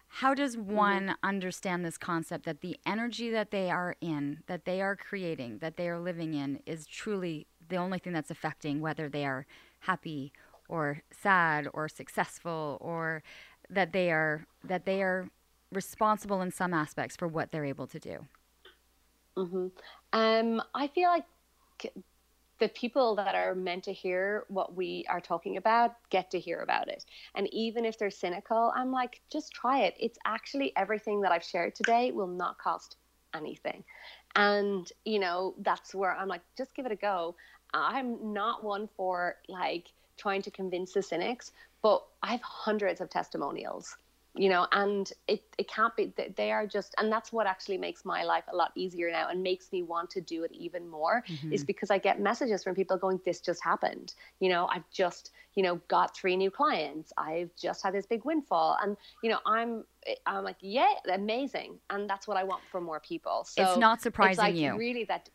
[0.07, 4.81] how does one understand this concept that the energy that they are in that they
[4.81, 9.09] are creating that they are living in is truly the only thing that's affecting whether
[9.09, 9.45] they are
[9.79, 10.31] happy
[10.67, 13.23] or sad or successful or
[13.69, 15.29] that they are that they are
[15.71, 18.25] responsible in some aspects for what they're able to do?
[19.35, 19.67] Hmm
[20.13, 21.25] Um, I feel like
[22.59, 26.61] the people that are meant to hear what we are talking about get to hear
[26.61, 27.03] about it.
[27.35, 29.95] And even if they're cynical, I'm like, just try it.
[29.99, 32.95] It's actually everything that I've shared today will not cost
[33.33, 33.83] anything.
[34.35, 37.35] And, you know, that's where I'm like, just give it a go.
[37.73, 39.87] I'm not one for like
[40.17, 41.51] trying to convince the cynics,
[41.81, 43.97] but I have hundreds of testimonials
[44.35, 47.77] you know and it, it can't be they- they are just and that's what actually
[47.77, 50.87] makes my life a lot easier now and makes me want to do it even
[50.87, 51.65] more is mm-hmm.
[51.65, 54.13] because i get messages from people going this just happened.
[54.39, 57.13] You know i've just you know got three new clients.
[57.17, 58.77] I've just had this big windfall.
[58.81, 59.85] And you know i'm
[60.25, 61.79] i'm like yeah amazing.
[61.89, 63.45] And that's what i want for more people.
[63.45, 64.77] So It's not surprising it's like you.
[64.77, 65.29] really that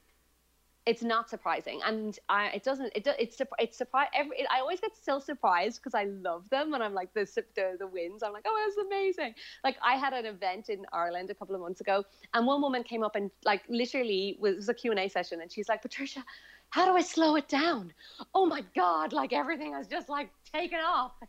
[0.90, 1.80] it's not surprising.
[1.86, 5.76] And I, it doesn't it, it's it's surprise every it, i always get still surprised
[5.80, 7.24] because i love them and i'm like the,
[7.54, 7.88] the the
[8.26, 9.34] i'm like oh that's amazing.
[9.62, 12.02] Like i had an event in ireland a couple of months ago
[12.34, 15.68] and one woman came up and like literally was, was a q&a session and she's
[15.68, 16.24] like patricia
[16.70, 17.92] how do i slow it down?
[18.34, 21.12] Oh my god like everything has just like taken off.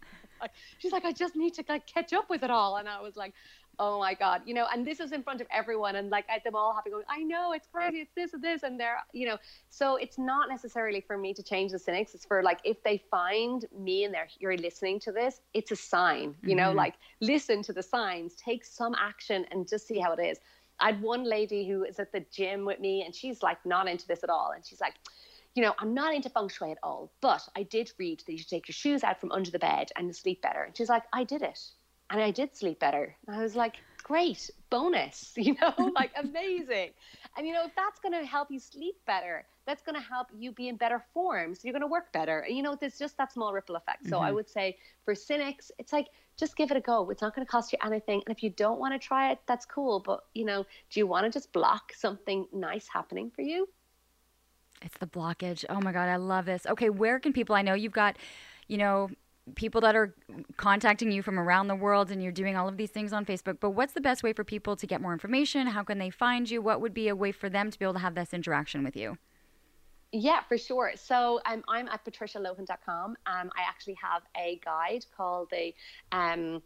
[0.80, 2.78] She's like i just need to like catch up with it all.
[2.78, 3.34] And i was like
[3.80, 6.44] oh my god you know and this is in front of everyone and like at
[6.44, 9.26] them all happy going i know it's crazy it's this and this and they're you
[9.28, 9.38] know
[9.70, 13.04] so it's not necessarily for me to change the cynics it's for like if they
[13.10, 16.78] find me and they're you're listening to this it's a sign you know mm-hmm.
[16.78, 20.40] like listen to the signs take some action and just see how it is
[20.80, 23.88] i had one lady who is at the gym with me and she's like not
[23.88, 24.94] into this at all and she's like
[25.56, 28.38] you know, I'm not into feng shui at all, but I did read that you
[28.38, 30.64] should take your shoes out from under the bed and sleep better.
[30.64, 31.60] And she's like, I did it.
[32.12, 33.16] And I did sleep better.
[33.28, 36.90] I was like, great, bonus, you know, like amazing.
[37.38, 40.28] And, you know, if that's going to help you sleep better, that's going to help
[40.38, 41.56] you be in better form.
[41.56, 42.40] So you're going to work better.
[42.42, 44.08] And, you know, there's just that small ripple effect.
[44.08, 44.36] So I mm-hmm.
[44.36, 46.08] would say for cynics, it's like,
[46.38, 47.10] just give it a go.
[47.10, 48.22] It's not going to cost you anything.
[48.26, 50.00] And if you don't want to try it, that's cool.
[50.00, 53.70] But, you know, do you want to just block something nice happening for you?
[54.82, 55.64] It's the blockage.
[55.70, 56.66] Oh my God, I love this.
[56.66, 58.18] Okay, where can people, I know you've got,
[58.68, 59.10] you know,
[59.56, 60.14] people that are
[60.58, 63.58] contacting you from around the world and you're doing all of these things on Facebook,
[63.60, 65.68] but what's the best way for people to get more information?
[65.68, 66.62] How can they find you?
[66.62, 68.96] What would be a way for them to be able to have this interaction with
[68.96, 69.18] you?
[70.12, 70.92] Yeah, for sure.
[70.96, 73.16] So um, I'm at patricialohan.com.
[73.26, 75.74] Um, I actually have a guide called the
[76.12, 76.62] um,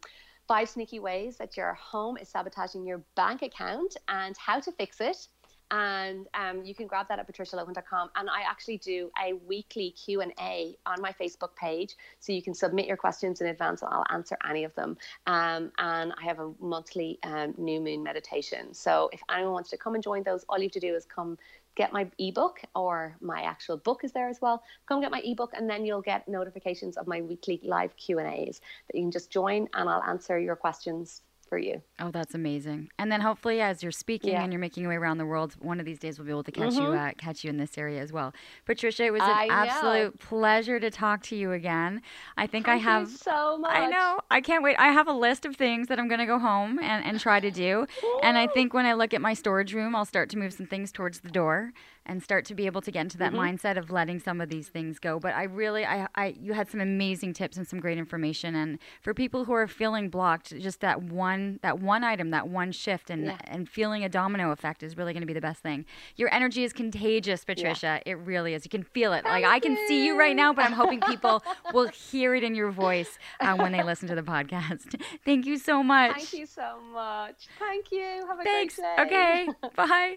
[0.48, 5.00] Five Sneaky Ways That Your Home is Sabotaging Your Bank Account and How to Fix
[5.00, 5.28] It
[5.70, 10.76] and um, you can grab that at patricialohan.com and i actually do a weekly q&a
[10.86, 14.36] on my facebook page so you can submit your questions in advance and i'll answer
[14.48, 14.96] any of them.
[15.26, 18.74] Um, and i have a monthly um, new moon meditation.
[18.74, 21.04] So if anyone wants to come and join those all you have to do is
[21.04, 21.38] come
[21.74, 24.62] get my ebook or my actual book is there as well.
[24.86, 28.32] Come get my ebook and then you'll get notifications of my weekly live q and
[28.32, 31.82] a's that you can just join and i'll answer your questions for you.
[32.00, 32.90] Oh, that's amazing.
[32.98, 34.42] And then hopefully, as you're speaking yeah.
[34.42, 36.44] and you're making your way around the world, one of these days we'll be able
[36.44, 36.92] to catch mm-hmm.
[36.92, 38.32] you uh, catch you in this area as well.
[38.64, 40.26] Patricia, it was an I absolute know.
[40.28, 42.02] pleasure to talk to you again.
[42.36, 43.76] I think Thank I have so much.
[43.76, 44.20] I know.
[44.30, 44.76] I can't wait.
[44.78, 47.40] I have a list of things that I'm going to go home and, and try
[47.40, 47.86] to do.
[48.22, 50.66] and I think when I look at my storage room, I'll start to move some
[50.66, 51.72] things towards the door
[52.06, 53.56] and start to be able to get into that mm-hmm.
[53.56, 55.18] mindset of letting some of these things go.
[55.18, 58.54] But I really, I, I, you had some amazing tips and some great information.
[58.54, 62.72] And for people who are feeling blocked, just that one, that one item, that one
[62.72, 63.38] shift, and yeah.
[63.44, 65.84] and feeling a domino effect is really going to be the best thing.
[66.16, 68.00] Your energy is contagious, Patricia.
[68.06, 68.12] Yeah.
[68.12, 68.64] It really is.
[68.64, 69.24] You can feel it.
[69.24, 71.42] Thank like I can see you right now, but I'm hoping people
[71.72, 75.00] will hear it in your voice uh, when they listen to the podcast.
[75.24, 76.16] Thank you so much.
[76.16, 77.48] Thank you so much.
[77.58, 78.24] Thank you.
[78.28, 78.76] Have a Thanks.
[78.76, 79.02] great day.
[79.02, 79.48] Okay.
[79.76, 80.16] Bye.